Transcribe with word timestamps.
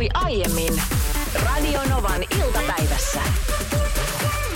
tapahtui 0.00 0.08
aiemmin 0.26 0.82
Radio 1.44 1.80
Novan 1.90 2.22
iltapäivässä. 2.22 3.20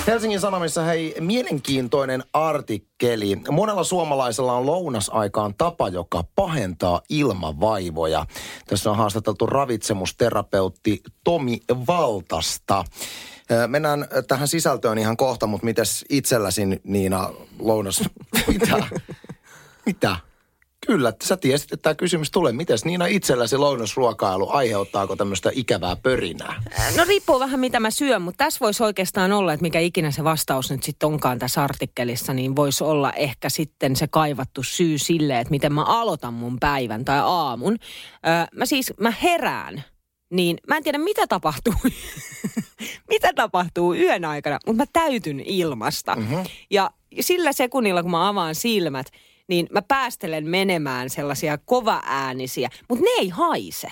Helsingin 0.06 0.40
Sanomissa 0.40 0.82
hei, 0.82 1.14
mielenkiintoinen 1.20 2.24
artikkeli. 2.32 3.36
Monella 3.50 3.84
suomalaisella 3.84 4.52
on 4.52 4.66
lounasaikaan 4.66 5.54
tapa, 5.54 5.88
joka 5.88 6.24
pahentaa 6.34 7.00
ilmavaivoja. 7.08 8.26
Tässä 8.66 8.90
on 8.90 8.96
haastateltu 8.96 9.46
ravitsemusterapeutti 9.46 11.02
Tomi 11.24 11.60
Valtasta. 11.86 12.84
Mennään 13.66 14.06
tähän 14.28 14.48
sisältöön 14.48 14.98
ihan 14.98 15.16
kohta, 15.16 15.46
mutta 15.46 15.64
mites 15.64 16.04
itselläsi 16.10 16.62
Niina 16.84 17.30
lounas? 17.58 18.02
Mitä? 18.48 18.86
Mitä? 19.86 20.16
Kyllä, 20.86 21.08
että 21.08 21.26
sä 21.26 21.36
tiesit, 21.36 21.72
että 21.72 21.82
tämä 21.82 21.94
kysymys 21.94 22.30
tulee. 22.30 22.52
Mites 22.52 22.84
Niina 22.84 23.06
itselläsi 23.06 23.56
lounasruokailu, 23.56 24.48
aiheuttaako 24.50 25.16
tämmöistä 25.16 25.50
ikävää 25.54 25.96
pörinää? 25.96 26.62
No 26.96 27.04
riippuu 27.04 27.40
vähän 27.40 27.60
mitä 27.60 27.80
mä 27.80 27.90
syön, 27.90 28.22
mutta 28.22 28.44
tässä 28.44 28.60
voisi 28.60 28.82
oikeastaan 28.82 29.32
olla, 29.32 29.52
että 29.52 29.62
mikä 29.62 29.80
ikinä 29.80 30.10
se 30.10 30.24
vastaus 30.24 30.70
nyt 30.70 30.82
sitten 30.82 31.06
onkaan 31.06 31.38
tässä 31.38 31.62
artikkelissa, 31.62 32.34
niin 32.34 32.56
voisi 32.56 32.84
olla 32.84 33.12
ehkä 33.12 33.48
sitten 33.48 33.96
se 33.96 34.06
kaivattu 34.08 34.62
syy 34.62 34.98
sille, 34.98 35.40
että 35.40 35.50
miten 35.50 35.72
mä 35.72 35.84
aloitan 35.84 36.34
mun 36.34 36.60
päivän 36.60 37.04
tai 37.04 37.18
aamun. 37.22 37.78
Öö, 38.26 38.46
mä 38.54 38.66
siis, 38.66 38.92
mä 39.00 39.10
herään, 39.22 39.84
niin 40.30 40.58
mä 40.68 40.76
en 40.76 40.82
tiedä 40.82 40.98
mitä 40.98 41.26
tapahtuu, 41.26 41.74
mitä 43.12 43.32
tapahtuu 43.34 43.94
yön 43.94 44.24
aikana, 44.24 44.58
mutta 44.66 44.82
mä 44.82 44.86
täytyn 44.92 45.40
ilmasta. 45.40 46.16
Mm-hmm. 46.16 46.44
Ja 46.70 46.90
sillä 47.20 47.52
sekunnilla, 47.52 48.02
kun 48.02 48.10
mä 48.10 48.28
avaan 48.28 48.54
silmät, 48.54 49.06
niin 49.48 49.66
mä 49.70 49.82
päästelen 49.82 50.46
menemään 50.46 51.10
sellaisia 51.10 51.58
kovaäänisiä, 51.58 52.68
mutta 52.88 53.04
ne 53.04 53.10
ei 53.18 53.28
haise. 53.28 53.88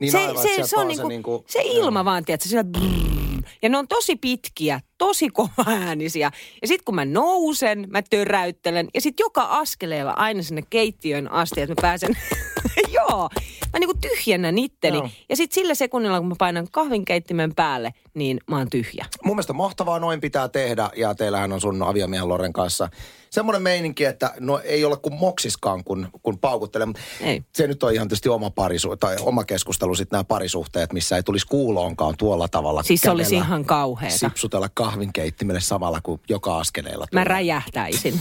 Niin 0.00 0.12
se, 0.12 0.18
aivan, 0.18 0.42
se, 0.42 0.48
sieltä 0.48 0.66
se, 0.66 0.76
on 0.76 0.88
niinku, 0.88 1.08
niinku- 1.08 1.44
se 1.48 1.62
ilma 1.62 2.04
vaan, 2.04 2.24
tiedätkö, 2.24 2.48
sillä 2.48 2.64
brrrr. 2.64 3.42
Ja 3.62 3.68
ne 3.68 3.78
on 3.78 3.88
tosi 3.88 4.16
pitkiä, 4.16 4.80
tosi 5.06 5.28
kovaäänisiä. 5.30 6.30
Ja 6.62 6.68
sitten 6.68 6.84
kun 6.84 6.94
mä 6.94 7.04
nousen, 7.04 7.86
mä 7.90 8.02
töräyttelen. 8.10 8.88
Ja 8.94 9.00
sitten 9.00 9.24
joka 9.24 9.42
askeleella 9.42 10.10
aina 10.10 10.42
sinne 10.42 10.62
keittiön 10.70 11.32
asti, 11.32 11.60
että 11.60 11.74
mä 11.74 11.82
pääsen... 11.82 12.16
Joo, 12.96 13.28
mä 13.72 13.78
niinku 13.78 13.98
tyhjennän 14.00 14.58
itteni. 14.58 14.96
Joo. 14.96 15.08
Ja 15.28 15.36
sitten 15.36 15.54
sillä 15.54 15.74
sekunnilla, 15.74 16.18
kun 16.18 16.28
mä 16.28 16.34
painan 16.38 16.68
kahvinkeittimen 16.70 17.54
päälle, 17.54 17.94
niin 18.14 18.40
mä 18.50 18.58
oon 18.58 18.70
tyhjä. 18.70 19.06
Mun 19.24 19.36
mielestä 19.36 19.52
mahtavaa 19.52 19.98
noin 19.98 20.20
pitää 20.20 20.48
tehdä 20.48 20.90
ja 20.96 21.14
teillähän 21.14 21.52
on 21.52 21.60
sun 21.60 21.82
aviomiehen 21.82 22.28
Loren 22.28 22.52
kanssa 22.52 22.88
semmoinen 23.32 23.62
meininki, 23.62 24.04
että 24.04 24.34
no 24.40 24.60
ei 24.64 24.84
ole 24.84 24.96
kuin 24.96 25.14
moksiskaan, 25.14 25.84
kun, 25.84 26.08
kun 26.22 26.38
paukuttelee. 26.38 26.86
Ei. 27.20 27.42
Se 27.54 27.66
nyt 27.66 27.82
on 27.82 27.92
ihan 27.92 28.08
tietysti 28.08 28.28
oma 28.28 28.50
parisu, 28.50 28.96
tai 28.96 29.16
oma 29.20 29.44
keskustelu 29.44 29.94
sitten 29.94 30.16
nämä 30.16 30.24
parisuhteet, 30.24 30.92
missä 30.92 31.16
ei 31.16 31.22
tulisi 31.22 31.46
kuuloonkaan 31.46 32.14
tuolla 32.18 32.48
tavalla. 32.48 32.82
Siis 32.82 33.00
se 33.00 33.10
olisi 33.10 33.34
ihan 33.34 33.64
kauheeta. 33.64 34.18
Sipsutella 34.18 34.68
kahvinkeittimelle 34.92 35.60
samalla 35.60 36.00
kuin 36.02 36.20
joka 36.28 36.58
askeleella. 36.58 37.04
Mä 37.04 37.08
tulee. 37.10 37.24
räjähtäisin. 37.24 38.20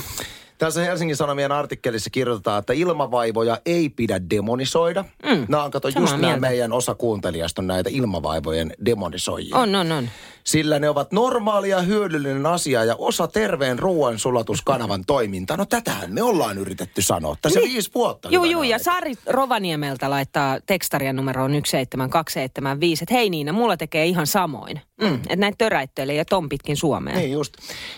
Tässä 0.57 0.81
Helsingin 0.81 1.15
Sanomien 1.15 1.51
artikkelissa 1.51 2.09
kirjoitetaan, 2.09 2.59
että 2.59 2.73
ilmavaivoja 2.73 3.57
ei 3.65 3.89
pidä 3.89 4.21
demonisoida. 4.29 5.05
Mm, 5.23 5.45
nämä 5.49 5.63
on, 5.63 5.71
kato, 5.71 5.87
just 5.87 6.17
nämä 6.17 6.37
meidän 6.37 6.73
osa 6.73 6.95
kuuntelijasta 6.95 7.61
on 7.61 7.67
näitä 7.67 7.89
ilmavaivojen 7.93 8.73
demonisoijia. 8.85 9.55
On, 9.55 9.75
on, 9.75 9.91
on. 9.91 10.09
Sillä 10.43 10.79
ne 10.79 10.89
ovat 10.89 11.11
normaali 11.11 11.69
ja 11.69 11.81
hyödyllinen 11.81 12.45
asia 12.45 12.83
ja 12.83 12.95
osa 12.97 13.27
terveen 13.27 13.79
ruoansulatuskanavan 13.79 15.05
toimintaa. 15.05 15.57
No 15.57 15.65
tätähän 15.65 16.13
me 16.13 16.21
ollaan 16.21 16.57
yritetty 16.57 17.01
sanoa. 17.01 17.35
Tässä 17.41 17.59
niin. 17.59 17.73
viisi 17.73 17.91
vuotta. 17.95 18.29
Juu, 18.31 18.45
juu, 18.45 18.63
ja. 18.63 18.79
Sari 18.79 19.13
Rovaniemeltä 19.25 20.09
laittaa 20.09 20.59
tekstarian 20.65 21.15
numeroon 21.15 21.51
17275, 21.51 23.03
että 23.03 23.13
hei 23.13 23.29
Niina, 23.29 23.53
mulla 23.53 23.77
tekee 23.77 24.05
ihan 24.05 24.27
samoin. 24.27 24.81
Mm. 25.01 25.15
Että 25.15 25.35
näitä 25.35 25.55
töräittelee 25.57 26.15
ja 26.15 26.25
ton 26.25 26.49
pitkin 26.49 26.77
Suomeen. 26.77 27.17
Niin 27.17 27.31
just. 27.31 27.53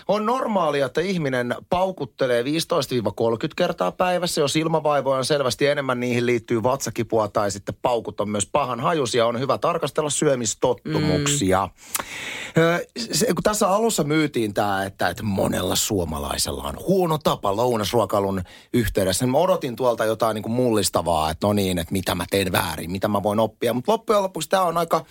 On 0.08 0.26
normaalia, 0.26 0.86
että 0.86 1.00
ihminen 1.00 1.54
paukuttelee 1.70 2.42
15-30 2.42 2.46
kertaa 3.56 3.92
päivässä. 3.92 4.40
Jos 4.40 4.56
ilmavaivoja 4.56 5.18
on 5.18 5.24
selvästi 5.24 5.66
enemmän, 5.66 6.00
niihin 6.00 6.26
liittyy 6.26 6.62
vatsakipua 6.62 7.28
tai 7.28 7.50
sitten 7.50 7.74
paukut 7.82 8.20
on 8.20 8.28
myös 8.28 8.48
pahan 8.52 8.80
hajusia. 8.80 9.26
On 9.26 9.40
hyvä 9.40 9.58
tarkastella 9.58 10.10
syömistottumuksia. 10.10 11.66
Mm. 11.66 12.33
Se, 13.12 13.26
kun 13.26 13.42
tässä 13.42 13.68
alussa 13.68 14.04
myytiin 14.04 14.54
tämä, 14.54 14.84
että, 14.84 15.08
että 15.08 15.22
monella 15.22 15.76
suomalaisella 15.76 16.62
on 16.62 16.78
huono 16.88 17.18
tapa 17.18 17.56
lounasruokailun 17.56 18.42
yhteydessä. 18.72 19.24
niin 19.24 19.32
Mä 19.32 19.38
odotin 19.38 19.76
tuolta 19.76 20.04
jotain 20.04 20.34
niin 20.34 20.42
kuin 20.42 20.52
mullistavaa, 20.52 21.30
että 21.30 21.46
no 21.46 21.52
niin, 21.52 21.78
että 21.78 21.92
mitä 21.92 22.14
mä 22.14 22.24
teen 22.30 22.52
väärin, 22.52 22.90
mitä 22.90 23.08
mä 23.08 23.22
voin 23.22 23.40
oppia. 23.40 23.74
Mutta 23.74 23.92
loppujen 23.92 24.22
lopuksi 24.22 24.48
tämä 24.48 24.62
on 24.62 24.76
aika 24.76 25.04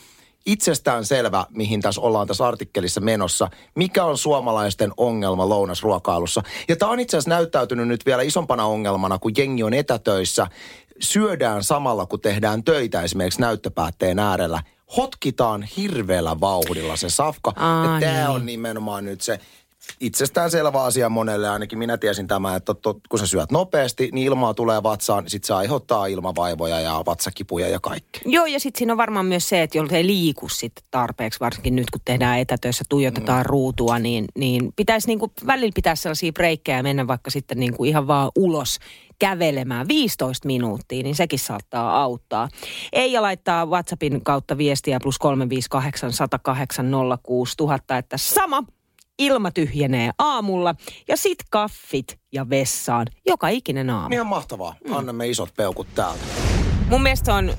itsestään 0.45 1.05
selvä, 1.05 1.45
mihin 1.49 1.81
tässä 1.81 2.01
ollaan 2.01 2.27
tässä 2.27 2.47
artikkelissa 2.47 3.01
menossa. 3.01 3.49
Mikä 3.75 4.05
on 4.05 4.17
suomalaisten 4.17 4.91
ongelma 4.97 5.49
lounasruokailussa? 5.49 6.43
Ja 6.67 6.75
tämä 6.75 6.91
on 6.91 6.99
itse 6.99 7.17
asiassa 7.17 7.29
näyttäytynyt 7.29 7.87
nyt 7.87 8.05
vielä 8.05 8.21
isompana 8.21 8.65
ongelmana, 8.65 9.19
kun 9.19 9.31
jengi 9.37 9.63
on 9.63 9.73
etätöissä. 9.73 10.47
Syödään 10.99 11.63
samalla, 11.63 12.05
kun 12.05 12.21
tehdään 12.21 12.63
töitä 12.63 13.01
esimerkiksi 13.01 13.41
näyttöpäätteen 13.41 14.19
äärellä. 14.19 14.59
Hotkitaan 14.97 15.63
hirveällä 15.63 16.39
vauhdilla 16.39 16.95
se 16.95 17.09
safka. 17.09 17.53
Aa, 17.55 17.99
tämä 17.99 18.17
niin. 18.17 18.27
on 18.27 18.45
nimenomaan 18.45 19.05
nyt 19.05 19.21
se 19.21 19.39
itsestään 19.99 20.51
selvä 20.51 20.83
asia 20.83 21.09
monelle, 21.09 21.49
ainakin 21.49 21.79
minä 21.79 21.97
tiesin 21.97 22.27
tämän, 22.27 22.57
että 22.57 22.73
tot, 22.73 22.97
kun 23.09 23.19
sä 23.19 23.27
syöt 23.27 23.51
nopeasti, 23.51 24.09
niin 24.11 24.27
ilmaa 24.27 24.53
tulee 24.53 24.83
vatsaan, 24.83 25.29
sit 25.29 25.43
se 25.43 25.53
aiheuttaa 25.53 26.05
ilmavaivoja 26.05 26.79
ja 26.79 27.03
vatsakipuja 27.05 27.69
ja 27.69 27.79
kaikkea. 27.79 28.21
Joo, 28.25 28.45
ja 28.45 28.59
sitten 28.59 28.79
siinä 28.79 28.93
on 28.93 28.97
varmaan 28.97 29.25
myös 29.25 29.49
se, 29.49 29.61
että 29.61 29.77
jolta 29.77 29.95
ei 29.95 30.07
liiku 30.07 30.49
sitten 30.49 30.85
tarpeeksi, 30.91 31.39
varsinkin 31.39 31.75
nyt 31.75 31.89
kun 31.91 32.01
tehdään 32.05 32.39
etätöissä, 32.39 32.83
tuijotetaan 32.89 33.41
mm. 33.41 33.49
ruutua, 33.49 33.99
niin, 33.99 34.25
niin 34.35 34.73
pitäisi 34.75 35.07
niinku, 35.07 35.31
välillä 35.47 35.71
pitää 35.75 35.95
sellaisia 35.95 36.31
breikkejä 36.31 36.77
ja 36.77 36.83
mennä 36.83 37.07
vaikka 37.07 37.31
sitten 37.31 37.59
niinku 37.59 37.83
ihan 37.83 38.07
vaan 38.07 38.31
ulos 38.35 38.79
kävelemään 39.23 39.87
15 39.87 40.47
minuuttia, 40.47 41.03
niin 41.03 41.15
sekin 41.15 41.39
saattaa 41.39 42.01
auttaa. 42.01 42.49
Eija 42.93 43.21
laittaa 43.21 43.65
WhatsAppin 43.65 44.23
kautta 44.23 44.57
viestiä 44.57 44.99
plus 45.03 45.19
358 45.19 46.13
108 46.13 46.91
06000, 47.23 47.97
että 47.97 48.17
sama 48.17 48.63
ilma 49.19 49.51
tyhjenee 49.51 50.11
aamulla 50.19 50.75
ja 51.07 51.17
sit 51.17 51.37
kaffit 51.49 52.19
ja 52.31 52.49
vessaan 52.49 53.07
joka 53.25 53.47
ikinen 53.47 53.89
aamu. 53.89 54.13
Ihan 54.13 54.27
mahtavaa. 54.27 54.75
Annamme 54.91 55.27
isot 55.27 55.49
peukut 55.57 55.87
täältä. 55.95 56.23
Mun 56.89 57.03
mielestä 57.03 57.35
on 57.35 57.53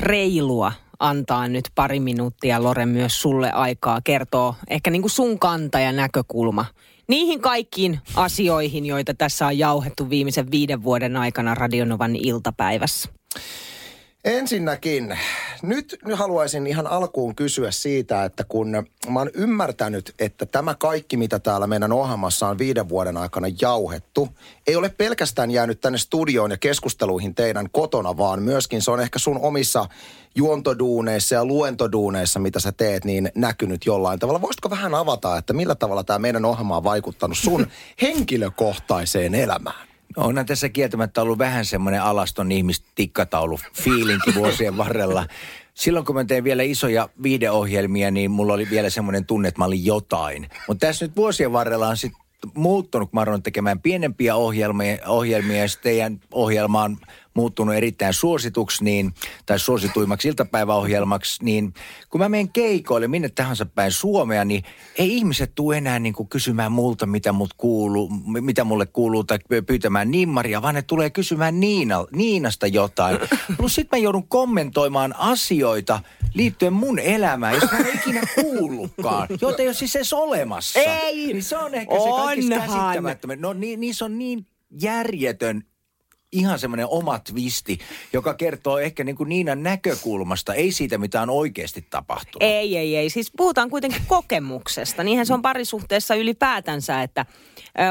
reilua 0.00 0.72
antaa 0.98 1.48
nyt 1.48 1.64
pari 1.74 2.00
minuuttia, 2.00 2.62
Lore, 2.62 2.86
myös 2.86 3.22
sulle 3.22 3.50
aikaa 3.50 4.00
kertoa 4.04 4.54
ehkä 4.70 4.90
niin 4.90 5.02
kuin 5.02 5.10
sun 5.10 5.38
kanta 5.38 5.80
ja 5.80 5.92
näkökulma 5.92 6.64
niihin 7.08 7.40
kaikkiin 7.40 8.00
asioihin, 8.16 8.86
joita 8.86 9.14
tässä 9.14 9.46
on 9.46 9.58
jauhettu 9.58 10.10
viimeisen 10.10 10.50
viiden 10.50 10.82
vuoden 10.82 11.16
aikana 11.16 11.54
Radionovan 11.54 12.16
iltapäivässä. 12.16 13.08
Ensinnäkin, 14.24 15.18
nyt 15.62 15.98
haluaisin 16.12 16.66
ihan 16.66 16.86
alkuun 16.86 17.34
kysyä 17.34 17.70
siitä, 17.70 18.24
että 18.24 18.44
kun 18.44 18.70
mä 19.08 19.18
oon 19.18 19.30
ymmärtänyt, 19.34 20.14
että 20.18 20.46
tämä 20.46 20.74
kaikki, 20.74 21.16
mitä 21.16 21.38
täällä 21.38 21.66
meidän 21.66 21.92
ohjelmassa 21.92 22.48
on 22.48 22.58
viiden 22.58 22.88
vuoden 22.88 23.16
aikana 23.16 23.46
jauhettu, 23.60 24.28
ei 24.66 24.76
ole 24.76 24.88
pelkästään 24.88 25.50
jäänyt 25.50 25.80
tänne 25.80 25.98
studioon 25.98 26.50
ja 26.50 26.56
keskusteluihin 26.56 27.34
teidän 27.34 27.70
kotona, 27.72 28.16
vaan 28.16 28.42
myöskin 28.42 28.82
se 28.82 28.90
on 28.90 29.00
ehkä 29.00 29.18
sun 29.18 29.38
omissa 29.38 29.86
juontoduuneissa 30.34 31.34
ja 31.34 31.44
luentoduuneissa, 31.44 32.40
mitä 32.40 32.60
sä 32.60 32.72
teet, 32.72 33.04
niin 33.04 33.32
näkynyt 33.34 33.86
jollain 33.86 34.18
tavalla. 34.18 34.42
Voisitko 34.42 34.70
vähän 34.70 34.94
avata, 34.94 35.36
että 35.36 35.52
millä 35.52 35.74
tavalla 35.74 36.04
tämä 36.04 36.18
meidän 36.18 36.44
ohjelma 36.44 36.76
on 36.76 36.84
vaikuttanut 36.84 37.38
sun 37.38 37.66
henkilökohtaiseen 38.02 39.34
elämään? 39.34 39.91
Onhan 40.16 40.46
tässä 40.46 40.68
kieltämättä 40.68 41.22
ollut 41.22 41.38
vähän 41.38 41.64
semmoinen 41.64 42.02
alaston 42.02 42.52
ihmistikkataulu 42.52 43.58
fiilinki 43.74 44.34
vuosien 44.34 44.76
varrella. 44.76 45.26
Silloin 45.74 46.06
kun 46.06 46.14
mä 46.14 46.24
tein 46.24 46.44
vielä 46.44 46.62
isoja 46.62 47.08
viideohjelmia, 47.22 48.10
niin 48.10 48.30
mulla 48.30 48.52
oli 48.52 48.70
vielä 48.70 48.90
semmoinen 48.90 49.26
tunne, 49.26 49.48
että 49.48 49.60
mä 49.60 49.64
olin 49.64 49.84
jotain. 49.84 50.48
Mutta 50.68 50.86
tässä 50.86 51.04
nyt 51.04 51.16
vuosien 51.16 51.52
varrella 51.52 51.88
on 51.88 51.96
sitten 51.96 52.22
muuttunut, 52.54 53.10
kun 53.10 53.20
mä 53.20 53.38
tekemään 53.42 53.80
pienempiä 53.80 54.36
ohjelmia, 54.36 54.98
ohjelmia 55.06 55.56
ja 55.56 55.68
sitten 55.68 55.90
teidän 55.90 56.20
ohjelma 56.32 56.82
on 56.82 56.96
muuttunut 57.34 57.74
erittäin 57.74 58.14
suosituksi, 58.14 58.84
niin, 58.84 59.14
tai 59.46 59.58
suosituimmaksi 59.58 60.28
iltapäiväohjelmaksi, 60.28 61.44
niin 61.44 61.74
kun 62.10 62.20
mä 62.20 62.28
menen 62.28 62.48
keikoille 62.48 63.08
minne 63.08 63.28
tahansa 63.28 63.66
päin 63.66 63.92
Suomea, 63.92 64.44
niin 64.44 64.62
ei 64.98 65.16
ihmiset 65.16 65.52
tule 65.54 65.76
enää 65.76 65.98
niin 65.98 66.14
kuin 66.14 66.28
kysymään 66.28 66.72
multa, 66.72 67.06
mitä, 67.06 67.32
mut 67.32 67.54
kuuluu, 67.56 68.08
mitä 68.40 68.64
mulle 68.64 68.86
kuuluu, 68.86 69.24
tai 69.24 69.38
pyytämään 69.66 70.10
nimmaria, 70.10 70.62
vaan 70.62 70.74
ne 70.74 70.82
tulee 70.82 71.10
kysymään 71.10 71.60
Niina, 71.60 72.04
Niinasta 72.12 72.66
jotain. 72.66 73.18
Plus 73.56 73.74
sit 73.74 73.88
mä 73.92 73.98
joudun 73.98 74.28
kommentoimaan 74.28 75.14
asioita 75.18 76.00
liittyen 76.34 76.72
mun 76.72 76.98
elämään, 76.98 77.54
jos 77.54 77.72
mä 77.72 77.78
en 77.78 77.94
ikinä 77.94 78.20
kuullutkaan, 78.34 79.28
joita 79.40 79.62
ei 79.62 79.68
ole 79.68 79.74
siis 79.74 79.96
edes 79.96 80.12
olemassa. 80.12 80.80
Ei! 80.80 81.26
Niin 81.26 81.42
se 81.42 81.56
on 81.56 81.74
ehkä 81.74 81.94
se 81.94 82.08
kaikista 82.24 82.54
käsittämättömän. 82.54 83.40
No 83.40 83.52
niin, 83.52 83.80
niissä 83.80 84.04
on 84.04 84.18
niin 84.18 84.46
järjetön 84.80 85.64
ihan 86.32 86.58
semmoinen 86.58 86.86
oma 86.86 87.18
twisti, 87.18 87.78
joka 88.12 88.34
kertoo 88.34 88.78
ehkä 88.78 89.04
niin 89.04 89.16
kuin 89.16 89.28
Niinan 89.28 89.62
näkökulmasta, 89.62 90.54
ei 90.54 90.72
siitä, 90.72 90.98
mitä 90.98 91.22
on 91.22 91.30
oikeasti 91.30 91.86
tapahtunut. 91.90 92.42
Ei, 92.42 92.76
ei, 92.76 92.96
ei. 92.96 93.10
Siis 93.10 93.32
puhutaan 93.36 93.70
kuitenkin 93.70 94.02
kokemuksesta. 94.06 95.04
Niinhän 95.04 95.26
se 95.26 95.34
on 95.34 95.42
parisuhteessa 95.42 96.14
ylipäätänsä, 96.14 97.02
että 97.02 97.26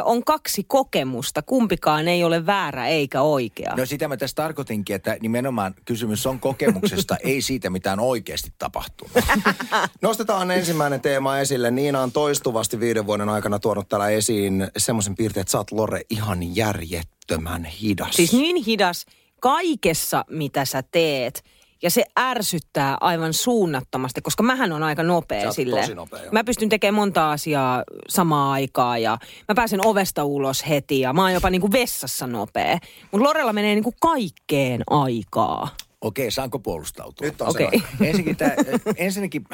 on 0.03 0.23
kaksi 0.23 0.63
kokemusta. 0.67 1.41
Kumpikaan 1.41 2.07
ei 2.07 2.23
ole 2.23 2.45
väärä 2.45 2.87
eikä 2.87 3.21
oikea. 3.21 3.73
No 3.77 3.85
sitä 3.85 4.07
mä 4.07 4.17
tässä 4.17 4.35
tarkoitinkin, 4.35 4.95
että 4.95 5.17
nimenomaan 5.21 5.75
kysymys 5.85 6.25
on 6.27 6.39
kokemuksesta, 6.39 7.17
ei 7.23 7.41
siitä, 7.41 7.69
mitä 7.69 7.91
on 7.91 7.99
oikeasti 7.99 8.53
tapahtunut. 8.57 9.13
Nostetaan 10.01 10.51
ensimmäinen 10.51 11.01
teema 11.01 11.39
esille. 11.39 11.71
Niina 11.71 12.01
on 12.01 12.11
toistuvasti 12.11 12.79
viiden 12.79 13.05
vuoden 13.05 13.29
aikana 13.29 13.59
tuonut 13.59 13.89
täällä 13.89 14.09
esiin 14.09 14.67
semmoisen 14.77 15.15
piirteen, 15.15 15.41
että 15.41 15.51
sä 15.51 15.57
oot 15.57 15.71
Lore 15.71 16.01
ihan 16.09 16.55
järjettömän 17.29 17.65
hidas. 17.65 18.15
Siis 18.15 18.33
niin 18.33 18.55
hidas 18.65 19.05
kaikessa, 19.39 20.25
mitä 20.29 20.65
sä 20.65 20.83
teet. 20.91 21.43
Ja 21.83 21.89
se 21.89 22.03
ärsyttää 22.19 22.97
aivan 23.01 23.33
suunnattomasti, 23.33 24.21
koska 24.21 24.43
mähän 24.43 24.71
on 24.71 24.83
aika 24.83 25.03
nopea 25.03 25.41
joo. 25.41 26.07
Mä 26.31 26.43
pystyn 26.43 26.69
tekemään 26.69 26.95
monta 27.01 27.31
asiaa 27.31 27.83
samaan 28.09 28.51
aikaan 28.51 29.01
ja 29.01 29.17
mä 29.47 29.55
pääsen 29.55 29.87
ovesta 29.87 30.23
ulos 30.23 30.69
heti 30.69 30.99
ja 30.99 31.13
mä 31.13 31.21
oon 31.21 31.33
jopa 31.33 31.49
niinku 31.49 31.71
vessassa 31.71 32.27
nopea. 32.27 32.77
Mutta 33.11 33.27
Lorella 33.27 33.53
menee 33.53 33.75
niinku 33.75 33.93
kaikkeen 33.99 34.83
aikaa. 34.89 35.69
Okei, 36.01 36.31
saanko 36.31 36.59
puolustautua? 36.59 37.27
Nyt 37.27 37.41
on 37.41 37.49
Okei. 37.49 37.65
okay. 37.65 37.79
se 37.79 38.09
Ensinnäkin, 38.09 38.37
tämä, 38.37 38.51
ensinnäkin 38.95 39.45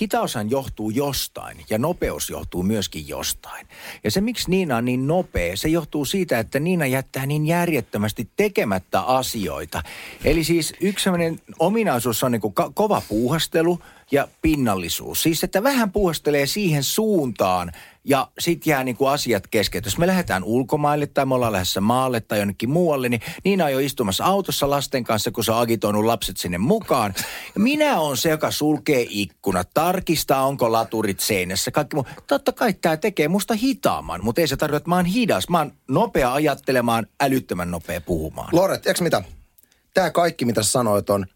hitaushan 0.00 0.50
johtuu 0.50 0.90
jostain 0.90 1.56
ja 1.70 1.78
nopeus 1.78 2.30
johtuu 2.30 2.62
myöskin 2.62 3.08
jostain. 3.08 3.66
Ja 4.04 4.10
se, 4.10 4.20
miksi 4.20 4.50
Niina 4.50 4.76
on 4.76 4.84
niin 4.84 5.06
nopea, 5.06 5.56
se 5.56 5.68
johtuu 5.68 6.04
siitä, 6.04 6.38
että 6.38 6.60
Niina 6.60 6.86
jättää 6.86 7.26
niin 7.26 7.46
järjettömästi 7.46 8.28
tekemättä 8.36 9.00
asioita. 9.00 9.82
Eli 10.24 10.44
siis 10.44 10.74
yksi 10.80 11.02
sellainen 11.02 11.40
ominaisuus 11.58 12.24
on 12.24 12.32
niin 12.32 12.40
kuin 12.40 12.54
ka- 12.54 12.72
kova 12.74 13.02
puuhastelu 13.08 13.78
ja 14.10 14.28
pinnallisuus. 14.42 15.22
Siis, 15.22 15.44
että 15.44 15.62
vähän 15.62 15.92
puuhastelee 15.92 16.46
siihen 16.46 16.82
suuntaan 16.82 17.72
ja 18.08 18.28
sitten 18.38 18.70
jää 18.70 18.84
niinku 18.84 19.06
asiat 19.06 19.46
kesken. 19.46 19.82
Jos 19.84 19.98
me 19.98 20.06
lähdetään 20.06 20.44
ulkomaille 20.44 21.06
tai 21.06 21.26
me 21.26 21.34
ollaan 21.34 21.52
lähdössä 21.52 21.80
maalle 21.80 22.20
tai 22.20 22.38
jonnekin 22.38 22.70
muualle, 22.70 23.08
niin 23.08 23.20
Niina 23.44 23.64
on 23.64 23.72
jo 23.72 23.78
istumassa 23.78 24.24
autossa 24.24 24.70
lasten 24.70 25.04
kanssa, 25.04 25.30
kun 25.30 25.44
se 25.44 25.52
on 25.52 25.58
agitoinut 25.58 26.04
lapset 26.04 26.36
sinne 26.36 26.58
mukaan. 26.58 27.14
Ja 27.54 27.60
minä 27.60 28.00
on 28.00 28.16
se, 28.16 28.30
joka 28.30 28.50
sulkee 28.50 29.06
ikkunat, 29.10 29.70
tarkistaa, 29.74 30.46
onko 30.46 30.72
laturit 30.72 31.20
seinässä. 31.20 31.70
Kaikki 31.70 31.96
muu. 31.96 32.06
Totta 32.26 32.52
kai 32.52 32.72
tämä 32.72 32.96
tekee 32.96 33.28
musta 33.28 33.54
hitaamman, 33.54 34.24
mutta 34.24 34.40
ei 34.40 34.48
se 34.48 34.56
tarkoita, 34.56 34.76
että 34.76 34.88
mä 34.88 34.96
oon 34.96 35.04
hidas. 35.04 35.48
Mä 35.48 35.58
oon 35.58 35.72
nopea 35.88 36.34
ajattelemaan, 36.34 37.06
älyttömän 37.20 37.70
nopea 37.70 38.00
puhumaan. 38.00 38.48
Lore, 38.52 38.78
tiedätkö 38.78 39.04
mitä? 39.04 39.22
Tämä 39.94 40.10
kaikki, 40.10 40.44
mitä 40.44 40.62
sanoit, 40.62 41.10
on 41.10 41.26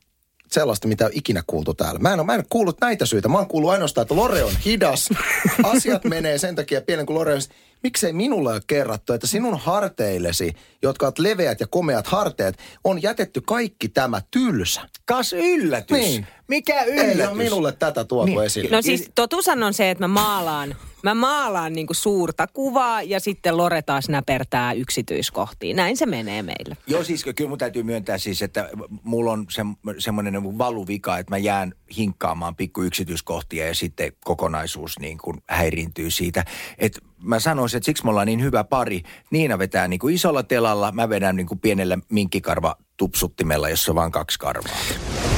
sellaista, 0.53 0.89
mitä 0.89 1.05
on 1.07 1.11
ikinä 1.15 1.43
kuultu 1.47 1.75
täällä. 1.75 2.01
Mä 2.01 2.13
en, 2.13 2.21
ole, 2.21 2.27
mä 2.27 2.35
en 2.35 2.39
ole 2.41 2.47
kuullut 2.51 2.81
näitä 2.81 3.07
syitä. 3.07 3.29
Mä 3.29 3.39
oon 3.39 3.49
kuullut 3.49 3.71
ainoastaan, 3.71 4.03
että 4.03 4.17
Lore 4.17 4.45
on 4.45 4.53
hidas. 4.65 5.09
Asiat 5.77 6.05
menee 6.05 6.39
sen 6.39 6.55
takia 6.57 6.81
pienen 6.81 7.07
kuin 7.07 7.15
Lore 7.19 7.35
on. 7.35 7.41
Miksei 7.83 8.13
minulle 8.13 8.53
ole 8.53 8.61
kerrattu, 8.67 9.13
että 9.13 9.27
sinun 9.27 9.59
harteillesi, 9.59 10.53
jotka 10.83 11.07
ovat 11.07 11.19
leveät 11.19 11.61
ja 11.61 11.67
komeat 11.67 12.07
harteet, 12.07 12.59
on 12.85 13.03
jätetty 13.03 13.41
kaikki 13.41 13.89
tämä 13.89 14.23
tylsä. 14.31 14.81
Kas 15.05 15.33
yllätys. 15.33 15.99
Niin. 15.99 16.27
Mikä 16.49 16.83
yllätys? 16.85 17.21
Ei 17.21 17.27
ole 17.27 17.35
minulle 17.37 17.73
tätä 17.73 18.05
tuotu 18.05 18.27
Niin. 18.33 18.43
esille. 18.45 18.77
No 18.77 18.83
siis 18.83 19.11
totuushan 19.15 19.63
on 19.63 19.75
se, 19.75 19.91
että 19.91 20.05
mä 20.05 20.09
maalaan, 20.09 20.77
mä 21.03 21.15
maalaan 21.15 21.73
niinku 21.73 21.95
suurta 21.95 22.47
kuvaa 22.47 23.03
ja 23.03 23.21
sitten 23.21 23.57
Lore 23.57 23.83
taas 23.83 24.09
näpertää 24.09 24.73
yksityiskohtiin. 24.73 25.77
Näin 25.77 25.97
se 25.97 26.07
menee 26.07 26.43
meillä. 26.43 26.77
Joo, 26.87 27.05
siis 27.05 27.25
kyllä 27.37 27.49
mun 27.49 27.59
täytyy 27.59 27.83
myöntää 27.83 28.19
siis, 28.19 28.43
että 28.43 28.71
mulla 29.03 29.33
on 29.33 29.47
se, 29.51 29.63
semmoinen 29.99 30.33
niin 30.33 30.59
valuvika, 30.59 31.19
että 31.19 31.31
mä 31.31 31.39
jään 31.39 31.73
hinkkaamaan 31.97 32.57
pikku 32.57 32.83
yksityiskohtia 32.83 33.67
ja 33.67 33.75
sitten 33.75 34.13
kokonaisuus 34.25 34.99
niin 34.99 35.19
kuin 35.19 35.43
häiriintyy 35.49 36.11
siitä. 36.11 36.45
Et 36.79 37.01
mä 37.23 37.41
sanoisin, 37.41 37.77
että 37.77 37.85
siksi 37.85 38.05
me 38.05 38.11
ollaan 38.11 38.27
niin 38.27 38.43
hyvä 38.43 38.65
pari. 38.65 39.03
Niina 39.31 39.59
vetää 39.59 39.89
niin 39.89 40.01
kuin 40.01 40.15
isolla 40.15 40.43
telalla, 40.43 40.93
mä 40.93 41.09
vedän 41.09 41.37
niin 41.37 41.47
kuin 41.47 41.61
pienellä 41.61 41.99
minkkikarva 42.09 42.77
tupsuttimella, 42.97 43.69
jossa 43.69 43.93
on 43.93 43.97
vain 43.97 44.13
kaksi 44.13 44.39
karvaa. 44.39 44.77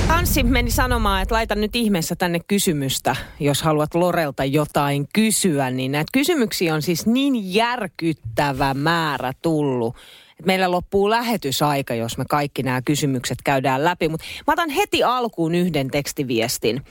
Anssi 0.08 0.42
meni 0.42 0.70
sanomaan, 0.70 1.22
että 1.22 1.34
laita 1.34 1.54
nyt 1.54 1.76
ihmeessä 1.76 2.16
tänne 2.16 2.40
kysymystä, 2.46 3.16
jos 3.40 3.62
haluat 3.62 3.94
Lorelta 3.94 4.44
jotain 4.44 5.08
kysyä. 5.14 5.70
Niin 5.70 5.92
näitä 5.92 6.10
kysymyksiä 6.12 6.74
on 6.74 6.82
siis 6.82 7.06
niin 7.06 7.54
järkyttävä 7.54 8.74
määrä 8.74 9.32
tullut. 9.42 9.96
Meillä 10.44 10.70
loppuu 10.70 11.10
lähetysaika, 11.10 11.94
jos 11.94 12.18
me 12.18 12.24
kaikki 12.28 12.62
nämä 12.62 12.82
kysymykset 12.82 13.38
käydään 13.44 13.84
läpi. 13.84 14.08
Mutta 14.08 14.26
mä 14.46 14.52
otan 14.52 14.70
heti 14.70 15.04
alkuun 15.04 15.54
yhden 15.54 15.90
tekstiviestin. 15.90 16.82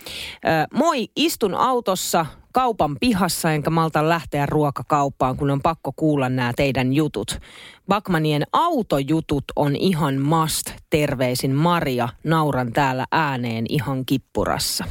Moi, 0.73 1.07
istun 1.15 1.55
autossa 1.55 2.25
kaupan 2.53 2.97
pihassa, 2.99 3.51
enkä 3.51 3.69
malta 3.69 4.09
lähteä 4.09 4.45
ruokakauppaan, 4.45 5.37
kun 5.37 5.51
on 5.51 5.61
pakko 5.61 5.91
kuulla 5.95 6.29
nämä 6.29 6.53
teidän 6.55 6.93
jutut. 6.93 7.39
Bakmanien 7.87 8.43
autojutut 8.53 9.43
on 9.55 9.75
ihan 9.75 10.21
must. 10.21 10.71
Terveisin 10.89 11.55
Maria. 11.55 12.09
Nauran 12.23 12.73
täällä 12.73 13.05
ääneen 13.11 13.65
ihan 13.69 14.05
kippurassa. 14.05 14.85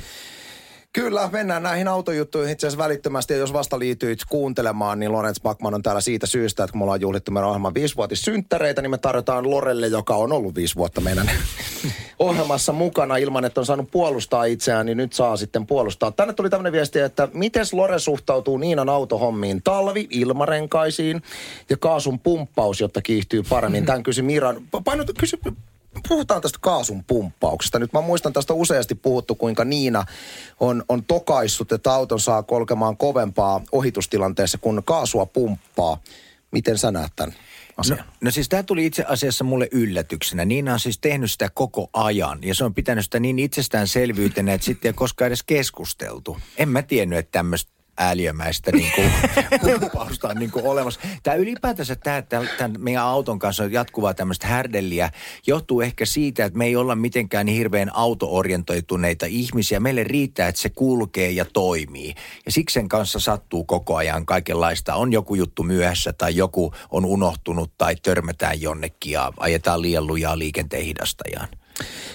Kyllä, 0.93 1.29
mennään 1.33 1.63
näihin 1.63 1.89
autojuttuihin 1.89 2.53
itse 2.53 2.67
asiassa 2.67 2.85
välittömästi. 2.85 3.33
Ja 3.33 3.39
jos 3.39 3.53
vasta 3.53 3.79
liityit 3.79 4.19
kuuntelemaan, 4.29 5.01
niin 5.01 5.13
Lorenz 5.13 5.41
Backman 5.43 5.75
on 5.75 5.83
täällä 5.83 6.01
siitä 6.01 6.27
syystä, 6.27 6.65
että 6.65 6.73
kun 6.73 6.79
me 6.79 6.83
ollaan 6.83 7.01
juhlittu 7.01 7.31
meidän 7.31 7.49
ohjelman 7.49 7.75
viisivuotissynttäreitä, 7.75 8.83
niin 8.83 8.91
me 8.91 8.99
tarjotaan 8.99 9.51
Lorelle, 9.51 9.87
joka 9.87 10.17
on 10.17 10.33
ollut 10.33 10.55
viisi 10.55 10.77
vuotta 10.77 11.01
meidän 11.01 11.31
ohjelmassa 12.19 12.73
mukana 12.73 13.17
ilman, 13.17 13.45
että 13.45 13.61
on 13.61 13.67
saanut 13.67 13.91
puolustaa 13.91 14.45
itseään, 14.45 14.87
niin 14.87 14.97
nyt 14.97 15.13
saa 15.13 15.37
sitten 15.37 15.67
puolustaa. 15.67 16.11
Tänne 16.11 16.35
tuli 16.35 16.51
tämmöinen 16.51 16.73
viesti, 16.73 16.99
että 16.99 17.29
miten 17.35 17.67
Lore 17.73 17.99
suhtautuu 17.99 18.59
Niinan 18.59 18.89
autohommiin? 18.89 19.63
Talvi, 19.63 20.07
ilmarenkaisiin 20.11 21.23
ja 21.71 21.77
kaasun 21.77 22.19
pumppaus, 22.19 22.81
jotta 22.81 23.03
kiihtyy 23.03 23.43
paremmin. 23.49 23.87
Tämän 23.87 24.03
kysyi 24.03 24.25
Miran. 24.25 24.57
Painot, 24.85 25.11
kysy, 25.19 25.39
puhutaan 26.09 26.43
tästä 26.43 26.59
kaasun 26.61 27.05
pumppauksesta. 27.05 27.79
Nyt 27.79 27.93
mä 27.93 28.01
muistan 28.01 28.33
tästä 28.33 28.55
useasti 28.55 28.95
puhuttu, 28.95 29.35
kuinka 29.35 29.65
Niina 29.65 30.05
on, 30.61 30.85
on 30.89 31.05
tokaissut, 31.05 31.73
että 31.73 31.93
auton 31.93 32.21
saa 32.21 32.43
kolkemaan 32.43 32.97
kovempaa 32.97 33.61
ohitustilanteessa, 33.73 34.59
kun 34.59 34.83
kaasua 34.85 35.27
pumppaa. 35.27 35.99
Miten 36.51 36.79
sä 36.79 36.91
näet 36.91 37.13
tämän 37.17 37.35
No, 37.91 37.97
no 38.21 38.31
siis 38.31 38.49
tämä 38.49 38.63
tuli 38.63 38.87
itse 38.87 39.05
asiassa 39.09 39.45
mulle 39.45 39.69
yllätyksenä. 39.73 40.45
Niina 40.45 40.73
on 40.73 40.81
siis 40.81 40.99
tehnyt 40.99 41.31
sitä 41.31 41.51
koko 41.55 41.91
ajan 41.93 42.39
ja 42.43 42.55
se 42.55 42.65
on 42.65 42.75
pitänyt 42.75 43.05
sitä 43.05 43.21
niin 43.21 43.39
itsestäänselvyytenä, 43.39 44.55
että 44.55 44.65
sitten 44.65 44.89
ei 44.89 44.93
koskaan 44.93 45.27
edes 45.27 45.43
keskusteltu. 45.43 46.39
En 46.57 46.69
mä 46.69 46.83
tiennyt, 46.83 47.19
että 47.19 47.33
tämmöistä 47.33 47.73
ääliömäistä 47.99 48.73
niin 48.73 48.93
kuin, 48.95 49.13
pumppausta 49.81 50.29
on 50.29 50.37
niin 50.37 50.51
kuin 50.51 50.67
olemassa. 50.67 51.01
Tämä 51.23 51.35
ylipäätänsä 51.35 51.97
tämä, 51.97 52.23
tämän 52.23 52.75
meidän 52.79 53.03
auton 53.03 53.39
kanssa 53.39 53.65
on 53.65 53.73
jatkuvaa 53.73 54.15
tämmöistä 54.15 54.47
härdelliä 54.47 55.11
johtuu 55.47 55.81
ehkä 55.81 56.05
siitä, 56.07 56.45
että 56.45 56.59
me 56.59 56.65
ei 56.65 56.77
olla 56.77 56.95
mitenkään 56.95 57.47
niin 57.47 57.59
hirveän 57.59 57.95
autoorientoituneita 57.95 59.27
ihmisiä. 59.27 59.81
Meille 59.81 60.05
riittää, 60.05 60.49
että 60.49 60.61
se 60.61 60.69
kulkee 60.69 61.31
ja 61.31 61.45
toimii. 61.45 62.15
Ja 62.47 62.53
siksi 62.53 62.75
sen 62.75 62.89
kanssa 62.89 63.19
sattuu 63.19 63.65
koko 63.65 63.97
ajan 63.97 64.27
kaikenlaista. 64.27 64.95
On 64.95 65.13
joku 65.13 65.35
juttu 65.35 65.63
myöhässä 65.63 66.13
tai 66.13 66.37
joku 66.37 66.73
on 66.91 67.05
unohtunut 67.05 67.73
tai 67.79 67.97
törmätään 67.97 68.61
jonnekin 68.61 69.13
ja 69.13 69.33
ajetaan 69.37 69.83
liian 69.83 70.07
lujaa 70.07 70.39
liikenteen 70.39 70.85
hidastajaan. 70.85 71.49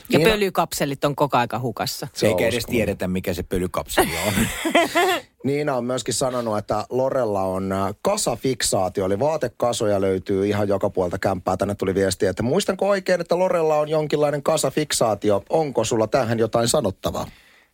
Ja 0.10 0.20
Niin- 0.20 0.30
pölykapselit 0.30 1.06
on 1.06 1.16
koko 1.16 1.38
aika 1.38 1.60
hukassa. 1.60 2.08
Se 2.14 2.28
Eikä 2.28 2.48
edes 2.48 2.66
tiedetä, 2.66 3.08
mikä 3.08 3.34
se 3.34 3.44
pölykapseli 3.44 4.12
on. 4.28 4.34
Niina 5.44 5.76
on 5.76 5.86
myöskin 5.86 6.14
sanonut, 6.14 6.58
että 6.58 6.86
Lorella 6.90 7.42
on 7.42 7.72
äh, 7.72 7.96
kasafiksaatio, 8.02 9.06
eli 9.06 9.20
vaatekasoja 9.20 10.02
löytyy 10.02 10.48
ihan 10.48 10.68
joka 10.68 10.90
puolta 10.90 11.20
kämppää. 11.20 11.58
Tänne 11.58 11.76
tuli 11.76 11.96
viesti, 11.96 12.26
että 12.26 12.44
muistanko 12.44 12.90
oikein, 12.90 13.22
että 13.22 13.40
Lorella 13.40 13.76
on 13.76 13.90
jonkinlainen 13.90 14.44
kasafiksaatio. 14.44 15.44
Onko 15.50 15.84
sulla 15.84 16.08
tähän 16.08 16.40
jotain 16.40 16.68
sanottavaa? 16.68 17.28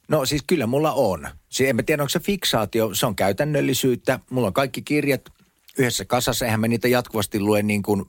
No 0.08 0.26
siis 0.26 0.44
kyllä 0.48 0.68
mulla 0.68 0.94
on. 0.94 1.28
Se, 1.50 1.70
en 1.70 1.76
mä 1.76 1.84
tiedä, 1.84 2.04
onko 2.04 2.10
se 2.10 2.20
fiksaatio, 2.20 2.94
se 2.94 3.06
on 3.06 3.16
käytännöllisyyttä. 3.16 4.20
Mulla 4.30 4.48
on 4.48 4.54
kaikki 4.54 4.82
kirjat 4.82 5.22
yhdessä 5.78 6.06
kasassa. 6.06 6.46
Eihän 6.46 6.60
mä 6.60 6.68
niitä 6.68 6.88
jatkuvasti 6.88 7.40
lue 7.40 7.64
niin 7.64 7.84
kuin 7.84 8.06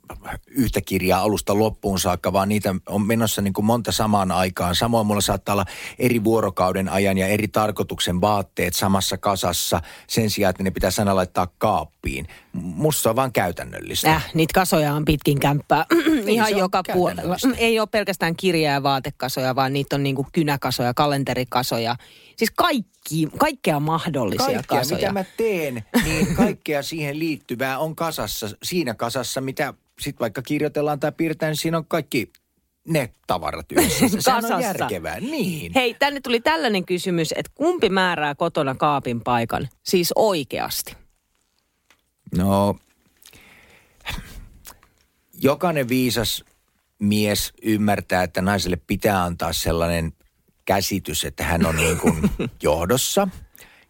yhtä 0.47 0.81
kirjaa 0.81 1.21
alusta 1.21 1.59
loppuun 1.59 1.99
saakka, 1.99 2.33
vaan 2.33 2.49
niitä 2.49 2.75
on 2.89 3.07
menossa 3.07 3.41
niin 3.41 3.53
kuin 3.53 3.65
monta 3.65 3.91
samaan 3.91 4.31
aikaan. 4.31 4.75
Samoin 4.75 5.07
mulla 5.07 5.21
saattaa 5.21 5.53
olla 5.53 5.65
eri 5.99 6.23
vuorokauden 6.23 6.89
ajan 6.89 7.17
ja 7.17 7.27
eri 7.27 7.47
tarkoituksen 7.47 8.21
vaatteet 8.21 8.73
samassa 8.73 9.17
kasassa 9.17 9.81
sen 10.07 10.29
sijaan, 10.29 10.49
että 10.49 10.63
ne 10.63 10.71
pitäisi 10.71 11.01
aina 11.01 11.15
laittaa 11.15 11.47
kaappiin. 11.57 12.27
Musta 12.53 13.01
se 13.01 13.09
on 13.09 13.15
vaan 13.15 13.31
käytännöllistä. 13.31 14.11
Äh, 14.15 14.31
niitä 14.33 14.53
kasoja 14.53 14.93
on 14.93 15.05
pitkin 15.05 15.39
kämppää 15.39 15.85
ihan 16.27 16.47
se 16.47 16.55
on 16.55 16.59
joka 16.59 16.83
puolella. 16.93 17.37
Ei 17.57 17.79
ole 17.79 17.87
pelkästään 17.91 18.35
kirja- 18.35 18.71
ja 18.71 18.83
vaatekasoja, 18.83 19.55
vaan 19.55 19.73
niitä 19.73 19.95
on 19.95 20.03
niinku 20.03 20.27
kynäkasoja, 20.31 20.93
kalenterikasoja. 20.93 21.95
Siis 22.37 22.51
kaikki, 22.55 23.27
kaikkea 23.37 23.79
mahdollisia 23.79 24.45
Kaikkea, 24.45 24.79
kasoja. 24.79 24.97
mitä 24.97 25.11
mä 25.13 25.23
teen, 25.37 25.83
niin 26.03 26.35
kaikkea 26.35 26.83
siihen 26.83 27.19
liittyvää 27.19 27.79
on 27.79 27.95
kasassa, 27.95 28.49
siinä 28.63 28.93
kasassa, 28.93 29.41
mitä 29.41 29.73
sitten 29.99 30.19
vaikka 30.19 30.41
kirjoitellaan 30.41 30.99
tai 30.99 31.11
piirretään, 31.11 31.49
niin 31.51 31.57
siinä 31.57 31.77
on 31.77 31.85
kaikki 31.85 32.31
ne 32.87 33.13
tavarat 33.27 33.71
yhdessä. 33.71 34.21
Sehän 34.21 34.53
on 34.53 34.61
järkevää. 34.61 35.19
Niin. 35.19 35.71
Hei, 35.75 35.93
tänne 35.93 36.21
tuli 36.21 36.39
tällainen 36.39 36.85
kysymys, 36.85 37.31
että 37.31 37.51
kumpi 37.55 37.89
määrää 37.89 38.35
kotona 38.35 38.75
kaapin 38.75 39.21
paikan? 39.21 39.69
Siis 39.83 40.13
oikeasti. 40.15 40.95
No, 42.37 42.75
jokainen 45.41 45.89
viisas 45.89 46.43
mies 46.99 47.53
ymmärtää, 47.61 48.23
että 48.23 48.41
naiselle 48.41 48.77
pitää 48.87 49.23
antaa 49.23 49.53
sellainen 49.53 50.13
käsitys, 50.65 51.25
että 51.25 51.43
hän 51.43 51.65
on 51.65 51.75
niin 51.75 51.97
kuin 51.97 52.31
johdossa. 52.63 53.27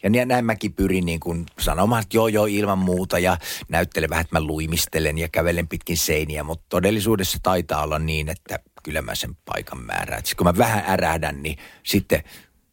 Ja 0.04 0.10
nä- 0.10 0.26
näin 0.26 0.46
mäkin 0.46 0.74
pyrin 0.74 1.06
niin 1.06 1.20
kuin 1.20 1.46
sanomaan, 1.60 2.02
että 2.02 2.18
joo 2.18 2.28
joo 2.28 2.46
ilman 2.46 2.78
muuta 2.78 3.20
ja 3.20 3.38
näyttelen 3.70 4.10
vähän, 4.10 4.22
että 4.22 4.36
mä 4.40 4.48
luimistelen 4.48 5.18
ja 5.18 5.30
kävelen 5.30 5.68
pitkin 5.68 5.98
seiniä. 5.98 6.44
Mutta 6.44 6.66
todellisuudessa 6.70 7.38
taitaa 7.44 7.84
olla 7.84 8.00
niin, 8.00 8.30
että 8.30 8.60
kyllä 8.84 9.02
mä 9.02 9.16
sen 9.16 9.36
paikan 9.46 9.80
määrään. 9.80 10.26
Sit 10.26 10.38
kun 10.38 10.48
mä 10.48 10.58
vähän 10.58 10.84
ärähdän, 10.88 11.44
niin 11.44 11.58
sitten 11.84 12.24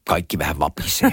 kaikki 0.09 0.39
vähän 0.39 0.59
vapisee. 0.59 1.13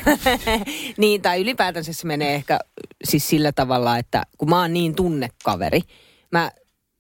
niin, 0.98 1.22
tai 1.22 1.42
ylipäätänsä 1.42 1.94
se 1.94 2.08
menee 2.08 2.36
ehkä 2.36 2.60
siis 3.04 3.30
sillä 3.30 3.52
tavalla, 3.52 3.98
että 3.98 4.24
kun 4.38 4.50
mä 4.50 4.62
oon 4.62 4.74
niin 4.74 4.96
tunnekaveri, 4.96 5.82
mä 6.32 6.52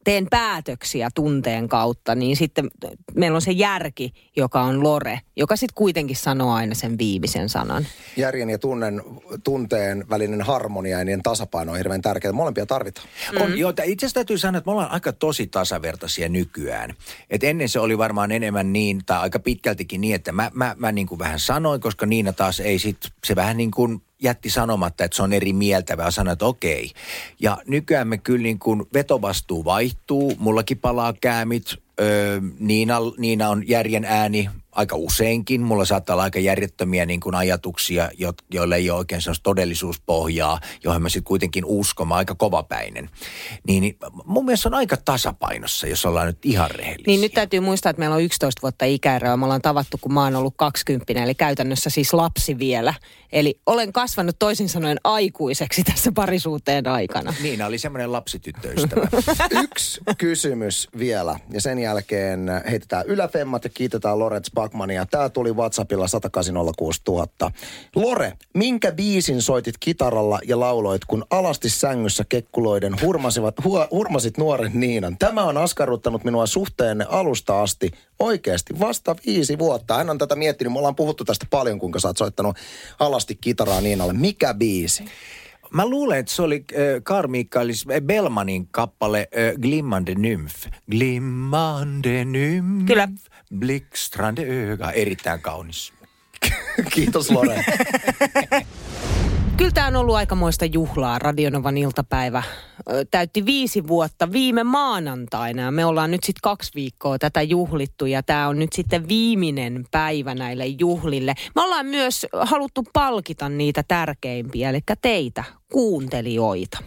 teen 0.03 0.27
päätöksiä 0.29 1.09
tunteen 1.15 1.69
kautta, 1.69 2.15
niin 2.15 2.35
sitten 2.35 2.69
meillä 3.15 3.35
on 3.35 3.41
se 3.41 3.51
järki, 3.51 4.13
joka 4.35 4.61
on 4.61 4.83
Lore, 4.83 5.21
joka 5.35 5.55
sitten 5.55 5.75
kuitenkin 5.75 6.15
sanoo 6.15 6.53
aina 6.53 6.75
sen 6.75 6.97
viimeisen 6.97 7.49
sanan. 7.49 7.87
Järjen 8.17 8.49
ja 8.49 8.59
tunnen, 8.59 9.01
tunteen 9.43 10.05
välinen 10.09 10.41
harmonia 10.41 10.99
ja 10.99 11.05
niiden 11.05 11.23
tasapaino 11.23 11.71
on 11.71 11.77
hirveän 11.77 12.01
tärkeää. 12.01 12.33
Molempia 12.33 12.65
tarvitaan. 12.65 13.07
On, 13.39 13.59
joo, 13.59 13.69
itse 13.69 14.05
asiassa 14.05 14.13
täytyy 14.13 14.37
sanoa, 14.37 14.57
että 14.57 14.67
me 14.67 14.71
ollaan 14.71 14.91
aika 14.91 15.13
tosi 15.13 15.47
tasavertaisia 15.47 16.29
nykyään. 16.29 16.93
Et 17.29 17.43
ennen 17.43 17.69
se 17.69 17.79
oli 17.79 17.97
varmaan 17.97 18.31
enemmän 18.31 18.73
niin, 18.73 19.01
tai 19.05 19.19
aika 19.19 19.39
pitkältikin 19.39 20.01
niin, 20.01 20.15
että 20.15 20.31
mä, 20.31 20.51
mä, 20.53 20.75
mä 20.77 20.91
niin 20.91 21.07
kuin 21.07 21.19
vähän 21.19 21.39
sanoin, 21.39 21.81
koska 21.81 22.05
Niina 22.05 22.33
taas 22.33 22.59
ei 22.59 22.79
sit, 22.79 22.97
se 23.25 23.35
vähän 23.35 23.57
niin 23.57 23.71
kuin 23.71 24.01
jätti 24.19 24.49
sanomatta, 24.49 25.03
että 25.03 25.17
se 25.17 25.23
on 25.23 25.33
eri 25.33 25.53
mieltä, 25.53 25.97
vaan 25.97 26.11
sanoi, 26.11 26.33
että 26.33 26.45
okei. 26.45 26.91
Ja 27.39 27.57
nykyään 27.67 28.07
me 28.07 28.17
kyllä 28.17 28.43
niin 28.43 28.59
kuin 28.59 28.85
vetovastuu 28.93 29.65
vaihtuu, 29.65 30.33
mullakin 30.39 30.77
palaa 30.77 31.13
käämit, 31.21 31.65
öö, 32.01 32.41
Niina, 32.59 32.97
Niina 33.17 33.49
on 33.49 33.63
järjen 33.67 34.05
ääni 34.05 34.49
aika 34.79 34.95
useinkin. 34.95 35.61
Mulla 35.61 35.85
saattaa 35.85 36.13
olla 36.13 36.23
aika 36.23 36.39
järjettömiä 36.39 37.05
niin 37.05 37.19
kuin 37.19 37.35
ajatuksia, 37.35 38.09
jo, 38.17 38.33
joille 38.51 38.75
ei 38.75 38.89
ole 38.89 38.99
oikein 38.99 39.21
sellaista 39.21 39.43
todellisuuspohjaa, 39.43 40.59
johon 40.83 41.01
mä 41.01 41.09
sitten 41.09 41.23
kuitenkin 41.23 41.65
uskon, 41.65 42.07
mä 42.07 42.15
aika 42.15 42.35
kovapäinen. 42.35 43.09
Niin, 43.67 43.81
niin 43.81 43.97
mun 44.25 44.45
mielestä 44.45 44.69
on 44.69 44.73
aika 44.73 44.97
tasapainossa, 44.97 45.87
jos 45.87 46.05
ollaan 46.05 46.27
nyt 46.27 46.45
ihan 46.45 46.71
rehellisiä. 46.71 47.03
Niin 47.07 47.21
nyt 47.21 47.33
täytyy 47.33 47.59
muistaa, 47.59 47.89
että 47.89 47.99
meillä 47.99 48.15
on 48.15 48.21
11 48.21 48.61
vuotta 48.61 48.85
ikäeroa. 48.85 49.37
Me 49.37 49.45
ollaan 49.45 49.61
tavattu, 49.61 49.97
kun 50.01 50.13
mä 50.13 50.23
oon 50.23 50.35
ollut 50.35 50.53
20, 50.57 51.23
eli 51.23 51.35
käytännössä 51.35 51.89
siis 51.89 52.13
lapsi 52.13 52.59
vielä. 52.59 52.93
Eli 53.31 53.59
olen 53.65 53.93
kasvanut 53.93 54.39
toisin 54.39 54.69
sanoen 54.69 54.97
aikuiseksi 55.03 55.83
tässä 55.83 56.11
parisuuteen 56.11 56.87
aikana. 56.87 57.33
Niina 57.43 57.65
oli 57.65 57.77
semmoinen 57.77 58.11
lapsityttöystävä. 58.11 59.07
Yksi 59.63 60.01
kysymys 60.17 60.87
vielä 60.97 61.39
ja 61.49 61.61
sen 61.61 61.79
jälkeen 61.79 62.49
heitetään 62.69 63.05
yläfemmat 63.05 63.63
ja 63.63 63.69
kiitetään 63.69 64.19
Lorenz 64.19 64.47
Backmania. 64.69 65.05
Tämä 65.05 65.29
tuli 65.29 65.53
WhatsAppilla 65.53 66.07
10806 66.07 67.01
000. 67.07 67.51
Lore, 67.95 68.33
minkä 68.53 68.91
biisin 68.91 69.41
soitit 69.41 69.75
kitaralla 69.79 70.39
ja 70.47 70.59
lauloit, 70.59 71.05
kun 71.05 71.25
alasti 71.29 71.69
sängyssä 71.69 72.23
kekkuloiden 72.29 72.95
hurmasivat, 73.01 73.55
hu, 73.63 73.77
hurmasit 73.91 74.37
nuoren 74.37 74.71
Niinan? 74.73 75.17
Tämä 75.17 75.43
on 75.43 75.57
askarruttanut 75.57 76.23
minua 76.23 76.47
suhteenne 76.47 77.05
alusta 77.09 77.61
asti 77.61 77.91
oikeasti 78.19 78.79
vasta 78.79 79.15
viisi 79.25 79.59
vuotta. 79.59 79.93
Hän 79.93 80.09
on 80.09 80.17
tätä 80.17 80.35
miettinyt. 80.35 80.73
Me 80.73 80.79
ollaan 80.79 80.95
puhuttu 80.95 81.25
tästä 81.25 81.45
paljon, 81.49 81.79
kuinka 81.79 81.99
sä 81.99 82.07
oot 82.07 82.17
soittanut 82.17 82.57
alasti 82.99 83.35
kitaraa 83.35 83.81
Niinalle. 83.81 84.13
Mikä 84.13 84.53
biisi? 84.53 85.05
Mä 85.73 85.85
luulen, 85.85 86.19
että 86.19 86.31
se 86.31 86.41
oli 86.41 86.65
äh, 86.73 87.27
Michaelis 87.27 87.85
Bellmanin 88.05 88.67
kappale 88.71 89.19
äh, 89.19 89.61
Glimmande 89.61 90.15
Nymf. 90.15 90.65
Glimmande 90.91 92.25
Nymf. 92.25 92.85
Kyllä. 92.85 93.07
Blickstrande 93.55 94.71
öga. 94.71 94.91
Erittäin 94.91 95.41
kaunis. 95.41 95.93
Kiitos 96.93 97.31
Lore. 97.31 97.65
Kyllä 99.59 99.71
tämä 99.71 99.87
on 99.87 99.95
ollut 99.95 100.15
aikamoista 100.15 100.65
juhlaa. 100.65 101.19
Radionovan 101.19 101.77
iltapäivä 101.77 102.43
ö, 102.91 103.05
täytti 103.11 103.45
viisi 103.45 103.87
vuotta 103.87 104.31
viime 104.31 104.63
maanantaina. 104.63 105.61
Ja 105.61 105.71
me 105.71 105.85
ollaan 105.85 106.11
nyt 106.11 106.23
sitten 106.23 106.41
kaksi 106.41 106.71
viikkoa 106.75 107.19
tätä 107.19 107.41
juhlittu 107.41 108.05
ja 108.05 108.23
tämä 108.23 108.47
on 108.47 108.59
nyt 108.59 108.73
sitten 108.73 109.07
viimeinen 109.07 109.85
päivä 109.91 110.35
näille 110.35 110.65
juhlille. 110.65 111.33
Me 111.55 111.61
ollaan 111.61 111.85
myös 111.85 112.25
haluttu 112.41 112.83
palkita 112.93 113.49
niitä 113.49 113.83
tärkeimpiä, 113.87 114.69
eli 114.69 114.79
teitä, 115.01 115.43
kuuntelijoita. 115.71 116.77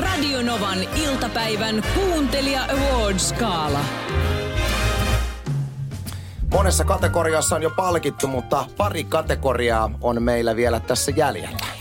Radionovan 0.00 0.78
iltapäivän 1.04 1.82
kuuntelija 1.94 2.60
Awards-skaala. 2.66 3.80
Monessa 6.52 6.84
kategoriassa 6.84 7.56
on 7.56 7.62
jo 7.62 7.70
palkittu, 7.76 8.26
mutta 8.28 8.66
pari 8.76 9.04
kategoriaa 9.04 9.90
on 10.00 10.22
meillä 10.22 10.56
vielä 10.56 10.80
tässä 10.80 11.12
jäljellä. 11.16 11.71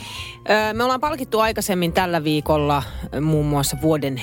Me 0.74 0.84
ollaan 0.84 1.00
palkittu 1.00 1.40
aikaisemmin 1.40 1.94
tällä 1.94 2.24
viikolla 2.24 2.84
muun 3.22 3.46
muassa 3.46 3.78
vuoden 3.82 4.18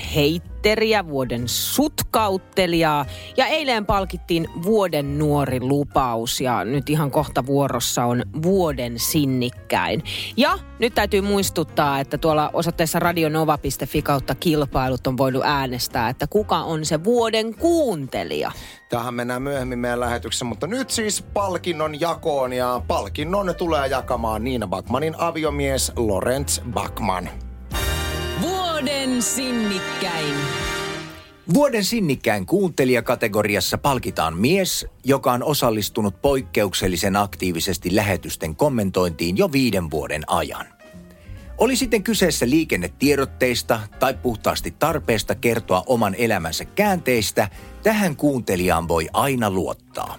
heitteriä, 0.59 1.07
vuoden 1.09 1.49
sutkauttelijaa 1.49 3.07
ja 3.37 3.47
eilen 3.47 3.87
palkittiin 3.87 4.49
vuoden 4.63 5.19
nuori 5.19 5.61
lupaus 5.61 6.41
ja 6.41 6.65
nyt 6.65 6.91
ihan 6.91 7.11
kohta 7.11 7.47
vuorossa 7.47 8.05
on 8.05 8.23
vuoden 8.43 8.99
sinnikkäin. 8.99 10.03
Ja 10.37 10.59
nyt 10.79 10.95
täytyy 10.95 11.21
muistuttaa, 11.21 12.01
että 12.01 12.19
tuolla 12.19 12.51
osoitteessa 12.53 12.99
radionova.fi 12.99 14.03
kautta 14.03 14.35
kilpailut 14.35 15.07
on 15.07 15.17
voinut 15.17 15.43
äänestää, 15.45 16.09
että 16.09 16.27
kuka 16.27 16.59
on 16.59 16.85
se 16.85 17.05
vuoden 17.05 17.55
kuuntelija. 17.55 18.53
Tähän 18.89 19.15
mennään 19.15 19.43
myöhemmin 19.43 19.79
meidän 19.79 20.01
lähetyksessä, 20.01 20.45
mutta 20.45 20.67
nyt 20.67 20.91
siis 20.91 21.23
palkinnon 21.23 22.01
jakoon 22.01 22.53
ja 22.53 22.83
palkinnon 22.89 23.55
tulee 23.59 23.87
jakamaan 23.87 24.45
Niina 24.45 24.67
Backmanin 24.67 25.15
aviomies 25.19 25.93
Lorenz 25.97 26.61
Backman. 26.71 27.48
Vuoden 28.79 29.23
sinnikkäin. 29.23 30.35
Vuoden 31.55 31.85
sinnikkään 31.85 32.47
kuuntelijakategoriassa 32.47 33.79
palkitaan 33.79 34.37
mies, 34.37 34.87
joka 35.05 35.33
on 35.33 35.43
osallistunut 35.43 36.23
poikkeuksellisen 36.23 37.17
aktiivisesti 37.17 37.97
lähetysten 37.97 38.57
kommentointiin 38.57 39.37
jo 39.37 39.53
viiden 39.53 39.91
vuoden 39.91 40.23
ajan. 40.27 40.67
Oli 41.59 41.77
sitten 41.77 42.03
kyseessä 42.03 42.51
liikennetiedotteista 42.51 43.81
tai 43.99 44.15
puhtaasti 44.15 44.75
tarpeesta 44.79 45.35
kertoa 45.35 45.83
oman 45.87 46.15
elämänsä 46.19 46.65
käänteistä, 46.65 47.49
tähän 47.83 48.17
kuuntelijaan 48.17 48.89
voi 48.89 49.09
aina 49.13 49.51
luottaa. 49.51 50.19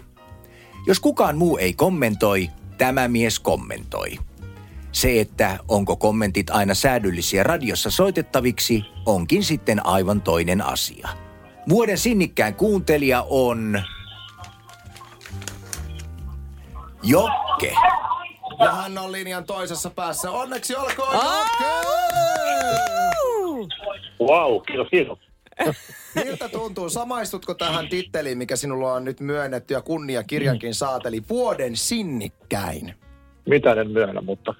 Jos 0.87 0.99
kukaan 0.99 1.37
muu 1.37 1.57
ei 1.57 1.73
kommentoi, 1.73 2.49
tämä 2.77 3.07
mies 3.07 3.39
kommentoi. 3.39 4.28
Se, 4.91 5.19
että 5.19 5.59
onko 5.67 5.95
kommentit 5.95 6.49
aina 6.49 6.73
säädyllisiä 6.73 7.43
radiossa 7.43 7.91
soitettaviksi, 7.91 8.85
onkin 9.05 9.43
sitten 9.43 9.85
aivan 9.85 10.21
toinen 10.21 10.61
asia. 10.61 11.09
Vuoden 11.69 11.97
sinnikkään 11.97 12.55
kuuntelija 12.55 13.25
on... 13.29 13.83
Jokke. 17.03 17.73
Ja 18.59 18.73
hän 18.73 18.97
on 18.97 19.11
linjan 19.11 19.43
toisessa 19.43 19.89
päässä. 19.89 20.31
Onneksi 20.31 20.75
olkoon 20.75 21.13
Jokke! 21.13 21.63
Wow, 24.21 24.61
kiitos, 24.67 24.87
kiitos. 24.91 25.19
Miltä 26.15 26.49
tuntuu? 26.49 26.89
Samaistutko 26.89 27.53
tähän 27.53 27.89
titteliin, 27.89 28.37
mikä 28.37 28.55
sinulla 28.55 28.93
on 28.93 29.05
nyt 29.05 29.19
myönnetty 29.19 29.73
ja 29.73 29.81
kunniakirjankin 29.81 30.75
saateli 30.75 31.23
vuoden 31.29 31.77
sinnikkäin? 31.77 32.95
Mitä 33.49 33.73
en 33.73 33.91
myönnä, 33.91 34.21
mutta... 34.21 34.53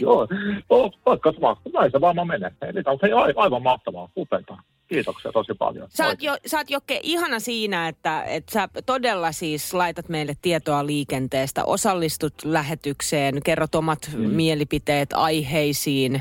Joo, 0.00 0.28
oh, 0.68 0.92
vaikka 1.06 1.32
sama. 1.32 1.56
Näin 1.72 1.90
se 1.90 2.00
varmaan 2.00 2.28
menee. 2.28 2.52
Eli 2.62 2.82
on 2.86 2.98
se 3.00 3.12
aivan, 3.36 3.62
mahtavaa. 3.62 4.08
Upeeta. 4.16 4.56
Kiitoksia 4.88 5.32
tosi 5.32 5.52
paljon. 5.58 5.88
Sä 5.90 6.06
oot, 6.06 6.22
jo, 6.22 6.36
sä 6.46 6.58
oot 6.58 6.70
Jokke 6.70 7.00
ihana 7.02 7.40
siinä, 7.40 7.88
että, 7.88 8.22
että 8.22 8.52
sä 8.52 8.68
todella 8.86 9.32
siis 9.32 9.74
laitat 9.74 10.08
meille 10.08 10.36
tietoa 10.42 10.86
liikenteestä, 10.86 11.64
osallistut 11.64 12.34
lähetykseen, 12.44 13.42
kerrot 13.44 13.74
omat 13.74 14.10
mm. 14.12 14.20
mielipiteet 14.20 15.12
aiheisiin. 15.12 16.16
Ö, 16.16 16.20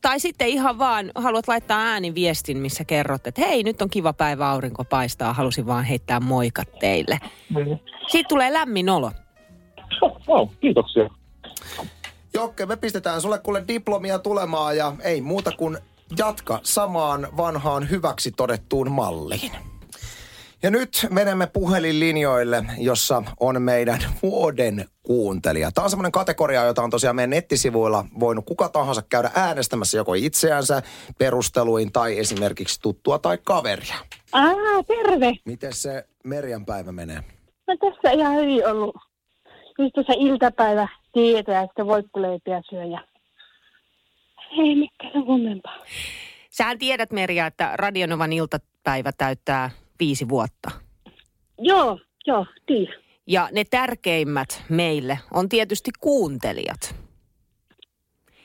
tai 0.00 0.20
sitten 0.20 0.48
ihan 0.48 0.78
vaan 0.78 1.10
haluat 1.14 1.48
laittaa 1.48 1.80
ääniviestin, 1.80 2.58
missä 2.58 2.84
kerrot, 2.84 3.26
että 3.26 3.40
hei, 3.40 3.62
nyt 3.62 3.82
on 3.82 3.90
kiva 3.90 4.12
päivä, 4.12 4.50
aurinko 4.50 4.84
paistaa, 4.84 5.32
halusin 5.32 5.66
vaan 5.66 5.84
heittää 5.84 6.20
moikat 6.20 6.68
teille. 6.80 7.18
Mm. 7.54 7.78
Siitä 8.06 8.28
tulee 8.28 8.52
lämmin 8.52 8.88
olo. 8.88 9.10
Wow, 10.02 10.48
kiitoksia. 10.60 11.10
Jokke, 12.34 12.66
me 12.66 12.76
pistetään 12.76 13.20
sulle 13.20 13.38
kuule 13.38 13.64
diplomia 13.68 14.18
tulemaan 14.18 14.76
ja 14.76 14.92
ei 15.02 15.20
muuta 15.20 15.52
kuin 15.58 15.78
jatka 16.18 16.60
samaan 16.62 17.28
vanhaan 17.36 17.90
hyväksi 17.90 18.30
todettuun 18.30 18.90
malliin. 18.90 19.52
Ja 20.62 20.70
nyt 20.70 21.06
menemme 21.10 21.46
puhelinlinjoille, 21.46 22.64
jossa 22.78 23.22
on 23.40 23.62
meidän 23.62 23.98
vuoden 24.22 24.88
kuuntelija. 25.02 25.72
Tämä 25.72 25.84
on 25.84 25.90
semmoinen 25.90 26.12
kategoria, 26.12 26.64
jota 26.64 26.82
on 26.82 26.90
tosiaan 26.90 27.16
meidän 27.16 27.30
nettisivuilla 27.30 28.04
voinut 28.20 28.44
kuka 28.44 28.68
tahansa 28.68 29.02
käydä 29.02 29.30
äänestämässä 29.34 29.96
joko 29.96 30.14
itseänsä 30.14 30.82
perusteluin 31.18 31.92
tai 31.92 32.18
esimerkiksi 32.18 32.80
tuttua 32.80 33.18
tai 33.18 33.38
kaveria. 33.44 33.94
Ah, 34.32 34.54
terve. 34.86 35.32
Miten 35.44 35.72
se 35.72 36.04
Merjan 36.24 36.64
päivä 36.66 36.92
menee? 36.92 37.24
No 37.66 37.76
tässä 37.76 38.10
ihan 38.10 38.34
hyvin 38.34 38.66
ollut. 38.66 38.96
Just 39.80 39.92
tuossa 39.94 40.12
iltapäivä 40.16 40.88
tietoja, 41.12 41.60
että 41.60 41.86
voittoleipiä 41.86 42.62
syö 42.70 42.84
ja 42.84 43.04
ei 44.58 44.74
mikään 44.74 45.12
sen 45.12 45.24
kummempaa. 45.24 45.76
Sähän 46.50 46.78
tiedät, 46.78 47.12
Merja, 47.12 47.46
että 47.46 47.70
Radionovan 47.74 48.32
iltapäivä 48.32 49.12
täyttää 49.18 49.70
viisi 50.00 50.28
vuotta. 50.28 50.70
Joo, 51.58 51.98
joo, 52.26 52.46
tiedän. 52.66 52.94
Ja 53.26 53.48
ne 53.52 53.64
tärkeimmät 53.64 54.64
meille 54.68 55.18
on 55.34 55.48
tietysti 55.48 55.90
kuuntelijat. 56.00 56.94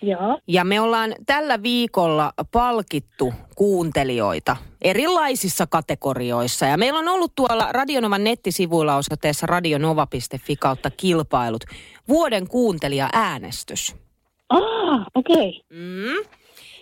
Joo, 0.01 0.39
Ja 0.47 0.63
me 0.65 0.81
ollaan 0.81 1.15
tällä 1.25 1.63
viikolla 1.63 2.33
palkittu 2.51 3.33
kuuntelijoita 3.55 4.57
erilaisissa 4.81 5.67
kategorioissa. 5.67 6.65
Ja 6.65 6.77
meillä 6.77 6.99
on 6.99 7.07
ollut 7.07 7.31
tuolla 7.35 7.71
Radionovan 7.71 8.23
nettisivuilla 8.23 8.95
osoitteessa 8.95 9.45
radionova.fi 9.47 10.55
kautta 10.55 10.89
kilpailut 10.91 11.63
vuoden 12.07 12.47
kuuntelija-äänestys. 12.47 13.95
ah, 14.49 15.05
okei. 15.15 15.61
Mm. 15.69 16.25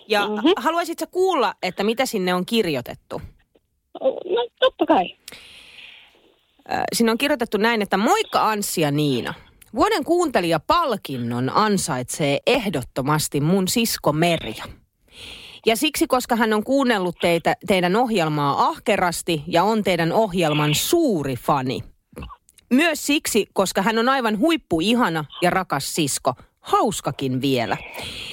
Ja 0.08 0.26
Mhm. 0.26 0.32
mm-hmm. 0.34 0.52
haluaisitko 0.56 1.06
kuulla, 1.10 1.54
että 1.62 1.84
mitä 1.84 2.06
sinne 2.06 2.34
on 2.34 2.46
kirjoitettu? 2.46 3.22
No 4.02 4.48
totta 4.60 4.86
kai. 4.86 5.16
Äh, 6.72 6.82
Sinne 6.92 7.12
on 7.12 7.18
kirjoitettu 7.18 7.56
näin, 7.58 7.82
että 7.82 7.96
moikka 7.96 8.48
Anssi 8.50 8.80
ja 8.80 8.90
Niina. 8.90 9.34
Vuoden 9.74 10.04
kuuntelijapalkinnon 10.04 11.50
ansaitsee 11.54 12.38
ehdottomasti 12.46 13.40
mun 13.40 13.68
sisko 13.68 14.12
Merja. 14.12 14.64
Ja 15.66 15.76
siksi, 15.76 16.06
koska 16.06 16.36
hän 16.36 16.52
on 16.52 16.64
kuunnellut 16.64 17.16
teitä, 17.20 17.56
teidän 17.66 17.96
ohjelmaa 17.96 18.66
ahkerasti 18.66 19.42
ja 19.46 19.64
on 19.64 19.84
teidän 19.84 20.12
ohjelman 20.12 20.74
suuri 20.74 21.36
fani. 21.36 21.80
Myös 22.70 23.06
siksi, 23.06 23.46
koska 23.52 23.82
hän 23.82 23.98
on 23.98 24.08
aivan 24.08 24.38
huippuihana 24.38 25.24
ja 25.42 25.50
rakas 25.50 25.94
sisko. 25.94 26.34
Hauskakin 26.64 27.40
vielä. 27.40 27.76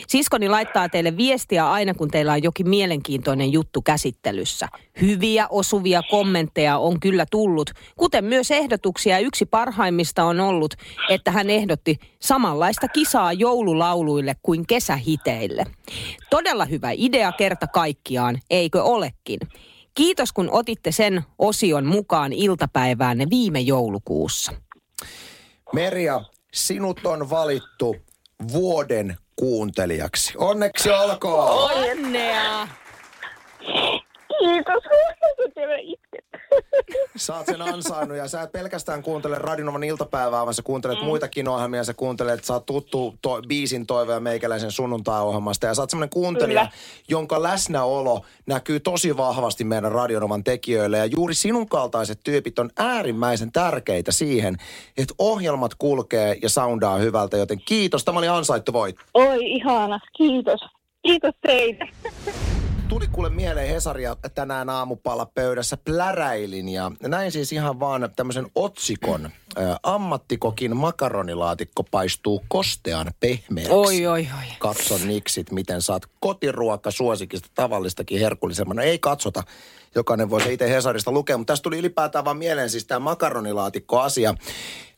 Siskoni 0.07 0.49
laittaa 0.49 0.89
teille 0.89 1.17
viestiä 1.17 1.71
aina, 1.71 1.93
kun 1.93 2.11
teillä 2.11 2.33
on 2.33 2.43
jokin 2.43 2.69
mielenkiintoinen 2.69 3.51
juttu 3.51 3.81
käsittelyssä. 3.81 4.67
Hyviä, 5.01 5.47
osuvia 5.49 6.01
kommentteja 6.09 6.77
on 6.77 6.99
kyllä 6.99 7.25
tullut, 7.31 7.69
kuten 7.97 8.25
myös 8.25 8.51
ehdotuksia. 8.51 9.19
Yksi 9.19 9.45
parhaimmista 9.45 10.23
on 10.23 10.39
ollut, 10.39 10.73
että 11.09 11.31
hän 11.31 11.49
ehdotti 11.49 11.99
samanlaista 12.19 12.87
kisaa 12.87 13.33
joululauluille 13.33 14.35
kuin 14.43 14.67
kesähiteille. 14.67 15.65
Todella 16.29 16.65
hyvä 16.65 16.89
idea 16.95 17.31
kerta 17.31 17.67
kaikkiaan, 17.67 18.39
eikö 18.49 18.83
olekin? 18.83 19.39
Kiitos, 19.93 20.33
kun 20.33 20.49
otitte 20.51 20.91
sen 20.91 21.21
osion 21.39 21.85
mukaan 21.85 22.33
iltapäiväänne 22.33 23.27
viime 23.29 23.59
joulukuussa. 23.59 24.51
Merja, 25.73 26.21
sinut 26.53 27.05
on 27.05 27.29
valittu 27.29 27.95
vuoden 28.53 29.17
kuuntelijaksi. 29.35 30.33
Onneksi 30.37 30.89
olkoon! 30.89 31.71
Onnea! 31.71 32.67
Kiitos. 34.41 34.83
Itket. 35.81 36.25
Sä 37.15 37.35
oot 37.35 37.45
sen 37.45 37.61
ansainnut 37.61 38.17
ja 38.17 38.27
sä 38.27 38.41
et 38.41 38.51
pelkästään 38.51 39.03
kuuntele 39.03 39.37
Radinovan 39.39 39.83
iltapäivää, 39.83 40.45
vaan 40.45 40.53
sä 40.53 40.61
kuuntelet 40.61 40.99
mm. 40.99 41.05
muitakin 41.05 41.47
ohjelmia. 41.47 41.83
Sä 41.83 41.93
kuuntelet, 41.93 42.43
sä 42.43 42.53
oot 42.53 42.65
tuttu 42.65 43.15
to, 43.21 43.41
biisin 43.47 43.85
toive 43.85 44.13
ja 44.13 44.19
meikäläisen 44.19 44.71
sunnuntai-ohjelmasta. 44.71 45.67
Ja 45.67 45.73
sä 45.73 45.81
oot 45.81 45.89
semmoinen 45.89 46.09
kuuntelija, 46.09 46.61
Kyllä. 46.61 46.71
jonka 47.09 47.43
läsnäolo 47.43 48.21
näkyy 48.45 48.79
tosi 48.79 49.17
vahvasti 49.17 49.63
meidän 49.63 49.91
Radionovan 49.91 50.43
tekijöille. 50.43 50.97
Ja 50.97 51.05
juuri 51.05 51.33
sinun 51.33 51.69
kaltaiset 51.69 52.19
tyypit 52.23 52.59
on 52.59 52.69
äärimmäisen 52.77 53.51
tärkeitä 53.51 54.11
siihen, 54.11 54.57
että 54.97 55.13
ohjelmat 55.17 55.75
kulkee 55.75 56.37
ja 56.41 56.49
soundaa 56.49 56.97
hyvältä. 56.97 57.37
Joten 57.37 57.61
kiitos, 57.65 58.05
tämä 58.05 58.19
oli 58.19 58.27
ansaittu 58.27 58.73
voitto. 58.73 59.01
Oi, 59.13 59.37
ihana. 59.41 59.99
Kiitos. 60.17 60.59
Kiitos 61.03 61.35
teille. 61.41 61.89
tuli 62.91 63.07
kuule 63.07 63.29
mieleen 63.29 63.69
Hesaria 63.69 64.15
tänään 64.35 64.69
aamupalla 64.69 65.25
pöydässä 65.25 65.77
pläräilin 65.77 66.69
ja 66.69 66.91
näin 67.01 67.31
siis 67.31 67.53
ihan 67.53 67.79
vaan 67.79 68.09
tämmöisen 68.15 68.47
otsikon. 68.55 69.25
Ä, 69.25 69.77
ammattikokin 69.83 70.77
makaronilaatikko 70.77 71.83
paistuu 71.83 72.43
kostean 72.47 73.11
pehmeäksi. 73.19 73.71
Oi, 73.71 74.07
oi, 74.07 74.27
oi. 74.39 74.45
Katso 74.59 74.97
Niksit, 75.05 75.51
miten 75.51 75.81
saat 75.81 76.03
kotiruoka 76.19 76.91
suosikista 76.91 77.49
tavallistakin 77.55 78.19
herkullisemman. 78.19 78.77
No 78.77 78.83
ei 78.83 78.99
katsota, 78.99 79.43
jokainen 79.95 80.29
voi 80.29 80.41
se 80.41 80.53
itse 80.53 80.69
Hesarista 80.69 81.11
lukea, 81.11 81.37
mutta 81.37 81.51
tästä 81.51 81.63
tuli 81.63 81.77
ylipäätään 81.77 82.25
vaan 82.25 82.37
mieleen 82.37 82.69
siis 82.69 82.85
tämä 82.85 82.99
makaronilaatikko-asia, 82.99 84.35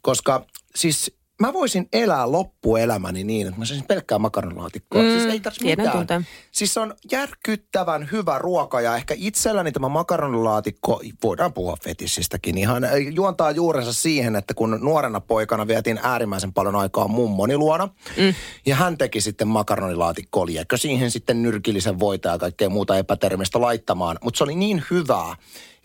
koska 0.02 0.46
siis 0.76 1.16
mä 1.48 1.54
voisin 1.54 1.88
elää 1.94 2.32
loppuelämäni 2.32 3.24
niin, 3.24 3.48
että 3.48 3.60
mä 3.60 3.66
söisin 3.66 3.88
pelkkää 3.88 4.20
makaronilaatikkoa. 4.20 5.02
Mm, 5.02 5.10
siis 5.10 5.26
ei 5.26 5.40
tarvitse 5.40 5.66
mitään. 5.66 5.92
tunteen. 5.92 6.28
Siis 6.52 6.78
on 6.78 6.96
järkyttävän 7.12 8.10
hyvä 8.12 8.38
ruoka 8.38 8.82
ja 8.82 8.96
ehkä 8.96 9.14
itselläni 9.18 9.72
tämä 9.72 9.90
makaronilaatikko, 9.90 11.02
voidaan 11.24 11.54
puhua 11.54 11.78
fetissistäkin, 11.84 12.58
ihan 12.58 12.84
juontaa 13.14 13.52
juurensa 13.52 13.94
siihen, 13.94 14.36
että 14.36 14.54
kun 14.54 14.80
nuorena 14.82 15.20
poikana 15.20 15.68
vietin 15.68 16.00
äärimmäisen 16.04 16.54
paljon 16.54 16.76
aikaa 16.76 17.08
mummoni 17.08 17.58
luona 17.58 17.86
mm. 18.18 18.34
ja 18.66 18.76
hän 18.76 18.98
teki 18.98 19.22
sitten 19.22 19.48
makaronilaatikkoa, 19.48 20.46
liekö 20.46 20.78
siihen 20.78 21.12
sitten 21.12 21.42
nyrkillisen 21.42 22.00
voita 22.00 22.30
ja 22.30 22.38
kaikkea 22.38 22.70
muuta 22.70 22.98
epätermistä 22.98 23.62
laittamaan, 23.62 24.18
mutta 24.22 24.38
se 24.38 24.44
oli 24.44 24.56
niin 24.56 24.84
hyvää, 24.92 25.36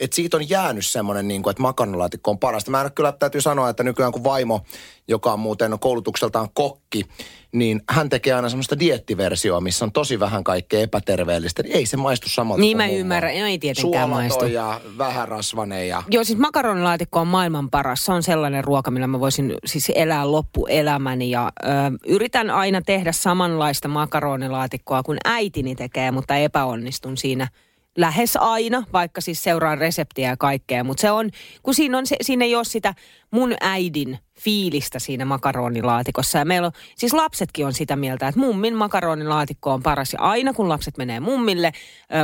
että 0.00 0.14
siitä 0.14 0.36
on 0.36 0.50
jäänyt 0.50 0.86
semmoinen, 0.86 1.28
niin 1.28 1.42
kuin, 1.42 1.50
että 1.50 1.62
makaronilaatikko 1.62 2.30
on 2.30 2.38
parasta. 2.38 2.70
Mä 2.70 2.82
en 2.82 2.92
kyllä 2.92 3.12
täytyy 3.12 3.40
sanoa, 3.40 3.68
että 3.68 3.82
nykyään 3.82 4.12
kun 4.12 4.24
vaimo, 4.24 4.60
joka 5.08 5.32
on 5.32 5.40
muuten 5.40 5.78
koulutukseltaan 5.78 6.48
kokki, 6.54 7.04
niin 7.52 7.82
hän 7.90 8.08
tekee 8.08 8.32
aina 8.32 8.48
semmoista 8.48 8.78
diettiversioa, 8.78 9.60
missä 9.60 9.84
on 9.84 9.92
tosi 9.92 10.20
vähän 10.20 10.44
kaikkea 10.44 10.80
epäterveellistä. 10.80 11.62
Niin 11.62 11.76
ei 11.76 11.86
se 11.86 11.96
maistu 11.96 12.28
samalta 12.28 12.60
Niin 12.60 12.76
kuin 12.76 12.86
mä 12.86 12.92
ymmärrän. 12.92 13.38
No 13.40 13.46
ei 13.46 13.58
tietenkään 13.58 14.10
maistu. 14.10 14.44
ja 14.44 14.80
vähän 14.98 15.28
rasvanen 15.28 15.88
ja... 15.88 16.02
Joo, 16.10 16.24
siis 16.24 16.38
makaronilaatikko 16.38 17.20
on 17.20 17.26
maailman 17.26 17.70
paras. 17.70 18.04
Se 18.04 18.12
on 18.12 18.22
sellainen 18.22 18.64
ruoka, 18.64 18.90
millä 18.90 19.06
mä 19.06 19.20
voisin 19.20 19.54
siis 19.64 19.92
elää 19.94 20.32
loppuelämäni. 20.32 21.30
Ja 21.30 21.52
ö, 21.62 21.66
yritän 22.06 22.50
aina 22.50 22.82
tehdä 22.82 23.12
samanlaista 23.12 23.88
makaronilaatikkoa 23.88 25.02
kuin 25.02 25.18
äitini 25.24 25.74
tekee, 25.74 26.10
mutta 26.10 26.36
epäonnistun 26.36 27.16
siinä 27.16 27.48
lähes 27.96 28.36
aina, 28.36 28.84
vaikka 28.92 29.20
siis 29.20 29.42
seuraan 29.42 29.78
reseptiä 29.78 30.28
ja 30.28 30.36
kaikkea. 30.36 30.84
Mutta 30.84 31.00
se 31.00 31.10
on, 31.10 31.30
kun 31.62 31.74
siinä, 31.74 31.98
on 31.98 32.06
se, 32.06 32.16
siinä 32.20 32.44
ei 32.44 32.56
ole 32.56 32.64
sitä 32.64 32.94
mun 33.30 33.54
äidin 33.60 34.18
fiilistä 34.40 34.98
siinä 34.98 35.24
makaronilaatikossa. 35.24 36.38
Ja 36.38 36.44
meillä 36.44 36.66
on, 36.66 36.72
siis 36.96 37.12
lapsetkin 37.12 37.66
on 37.66 37.72
sitä 37.72 37.96
mieltä, 37.96 38.28
että 38.28 38.40
mummin 38.40 38.74
makaronilaatikko 38.74 39.72
on 39.72 39.82
paras. 39.82 40.12
Ja 40.12 40.18
aina 40.20 40.52
kun 40.52 40.68
lapset 40.68 40.96
menee 40.96 41.20
mummille, 41.20 41.72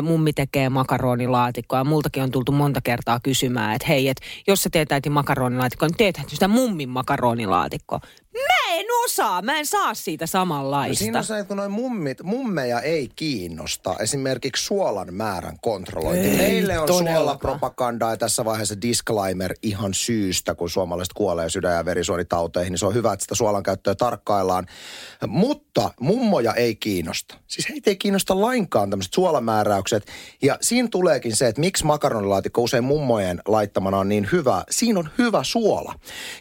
mummi 0.02 0.32
tekee 0.32 0.68
makaronilaatikkoa. 0.68 1.78
Ja 1.78 1.84
multakin 1.84 2.22
on 2.22 2.30
tultu 2.30 2.52
monta 2.52 2.80
kertaa 2.80 3.20
kysymään, 3.22 3.74
että 3.74 3.88
hei, 3.88 4.08
että 4.08 4.26
jos 4.46 4.62
sä 4.62 4.70
teet 4.70 4.92
äiti 4.92 5.10
makaronilaatikkoa, 5.10 5.88
niin 5.88 5.96
teethän 5.96 6.28
sitä 6.28 6.48
mummin 6.48 6.88
makaronilaatikkoa. 6.88 8.00
En 8.74 8.86
osaa, 9.04 9.42
mä 9.42 9.58
en 9.58 9.66
saa 9.66 9.94
siitä 9.94 10.22
No 10.22 10.26
samanlaista. 10.26 10.98
siinä 10.98 11.18
on 11.18 11.24
se, 11.24 11.38
että 11.38 11.48
kun 11.48 11.56
noin 11.56 11.70
mummit, 11.70 12.22
mummeja 12.22 12.80
ei 12.80 13.08
kiinnosta 13.16 13.96
esimerkiksi 14.00 14.64
suolan 14.64 15.14
määrän 15.14 15.56
kontrollointi. 15.62 16.28
Ei 16.28 16.36
Meille 16.36 16.78
on 16.78 16.86
todellakaan. 16.86 17.16
suolapropagandaa 17.16 18.10
ja 18.10 18.16
tässä 18.16 18.44
vaiheessa 18.44 18.80
disclaimer 18.82 19.54
ihan 19.62 19.94
syystä, 19.94 20.54
kun 20.54 20.70
suomalaiset 20.70 21.12
kuolee 21.12 21.50
sydän- 21.50 21.74
ja 21.76 21.84
verisuonitauteihin, 21.84 22.70
niin 22.70 22.78
se 22.78 22.86
on 22.86 22.94
hyvä, 22.94 23.12
että 23.12 23.22
sitä 23.22 23.34
suolan 23.34 23.62
käyttöä 23.62 23.94
tarkkaillaan. 23.94 24.66
Mutta 25.26 25.90
mummoja 26.00 26.54
ei 26.54 26.76
kiinnosta. 26.76 27.34
Siis 27.46 27.68
heitä 27.68 27.90
ei 27.90 27.96
kiinnosta 27.96 28.40
lainkaan 28.40 28.90
tämmöiset 28.90 29.14
suolamääräykset. 29.14 30.06
Ja 30.42 30.58
siinä 30.60 30.88
tuleekin 30.88 31.36
se, 31.36 31.48
että 31.48 31.60
miksi 31.60 31.84
makaronilaatikko 31.84 32.62
usein 32.62 32.84
mummojen 32.84 33.42
laittamana 33.48 33.98
on 33.98 34.08
niin 34.08 34.28
hyvä. 34.32 34.64
Siinä 34.70 34.98
on 34.98 35.08
hyvä 35.18 35.44
suola. 35.44 35.94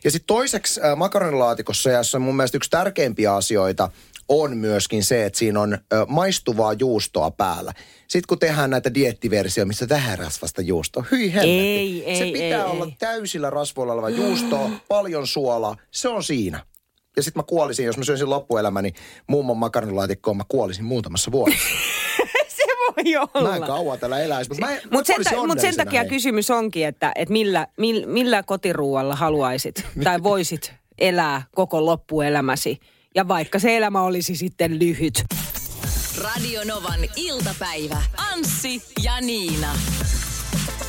Ja 0.04 0.12
sitten 0.12 0.28
toiseksi 0.28 0.82
äh, 0.82 0.96
makaronilaatikossa, 0.98 1.90
ja 1.90 2.04
se 2.04 2.18
on 2.18 2.24
mun 2.34 2.38
mielestä 2.38 2.58
yksi 2.58 2.70
tärkeimpiä 2.70 3.36
asioita, 3.36 3.90
on 4.28 4.58
myöskin 4.58 5.04
se, 5.04 5.26
että 5.26 5.40
siinä 5.40 5.62
on 5.62 5.74
ö, 5.74 6.06
maistuvaa 6.08 6.74
juustoa 6.74 7.32
päällä. 7.32 7.74
Sitten 8.08 8.28
kun 8.28 8.40
tehdään 8.40 8.70
näitä 8.70 8.94
diettiversioita, 8.94 9.68
missä 9.68 9.90
vähän 9.90 10.20
rasvasta 10.20 10.62
juustoa, 10.62 11.06
hyi 11.12 11.34
helvetti. 11.34 11.60
Ei, 11.60 12.04
ei, 12.06 12.18
se 12.18 12.26
pitää 12.26 12.66
ei, 12.66 12.72
olla 12.72 12.86
ei. 12.86 12.96
täysillä 13.00 13.50
rasvoilla 13.50 13.94
oleva 13.94 14.10
juustoa, 14.10 14.70
paljon 14.88 15.28
suolaa, 15.28 15.76
se 15.92 16.08
on 16.08 16.24
siinä. 16.24 16.66
Ja 17.16 17.24
sitten 17.24 17.40
mä 17.40 17.44
kuolisin, 17.44 17.86
jos 17.86 17.98
mä 17.98 18.04
syöisin 18.04 18.30
loppuelämäni 18.30 18.94
mummon 19.28 19.58
makaronilaatikkoon, 19.58 20.38
mä 20.38 20.44
kuolisin 20.48 20.86
muutamassa 20.86 21.32
vuodessa. 21.32 21.68
se 22.48 22.64
voi 22.64 23.16
olla. 23.34 23.50
Mä 23.50 23.56
en 23.56 23.64
kauan 23.64 24.00
täällä 24.00 24.20
eläisi, 24.20 24.52
mutta 24.52 24.66
mä, 24.66 24.78
Mutta 24.92 25.14
sen, 25.14 25.24
ta- 25.24 25.48
mut 25.48 25.60
sen 25.60 25.76
takia 25.76 26.00
hei. 26.02 26.10
kysymys 26.10 26.50
onkin, 26.50 26.88
että, 26.88 27.12
että 27.16 27.32
millä, 27.32 27.68
millä, 27.78 28.08
millä 28.08 28.44
kotiruualla 28.44 29.16
haluaisit 29.16 29.86
tai 30.04 30.24
voisit 30.24 30.74
elää 30.98 31.42
koko 31.56 31.86
loppuelämäsi. 31.86 32.80
Ja 33.16 33.28
vaikka 33.28 33.60
se 33.60 33.78
elämä 33.78 34.02
olisi 34.02 34.36
sitten 34.36 34.80
lyhyt. 34.80 35.24
Radio 36.24 36.62
Novan 36.64 37.00
iltapäivä. 37.16 38.02
Anssi 38.34 38.82
ja 39.04 39.22
Niina. 39.22 39.76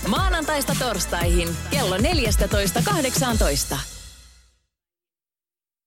Maanantaista 0.08 0.76
torstaihin 0.78 1.48
kello 1.70 1.96
14.18. 1.96 3.76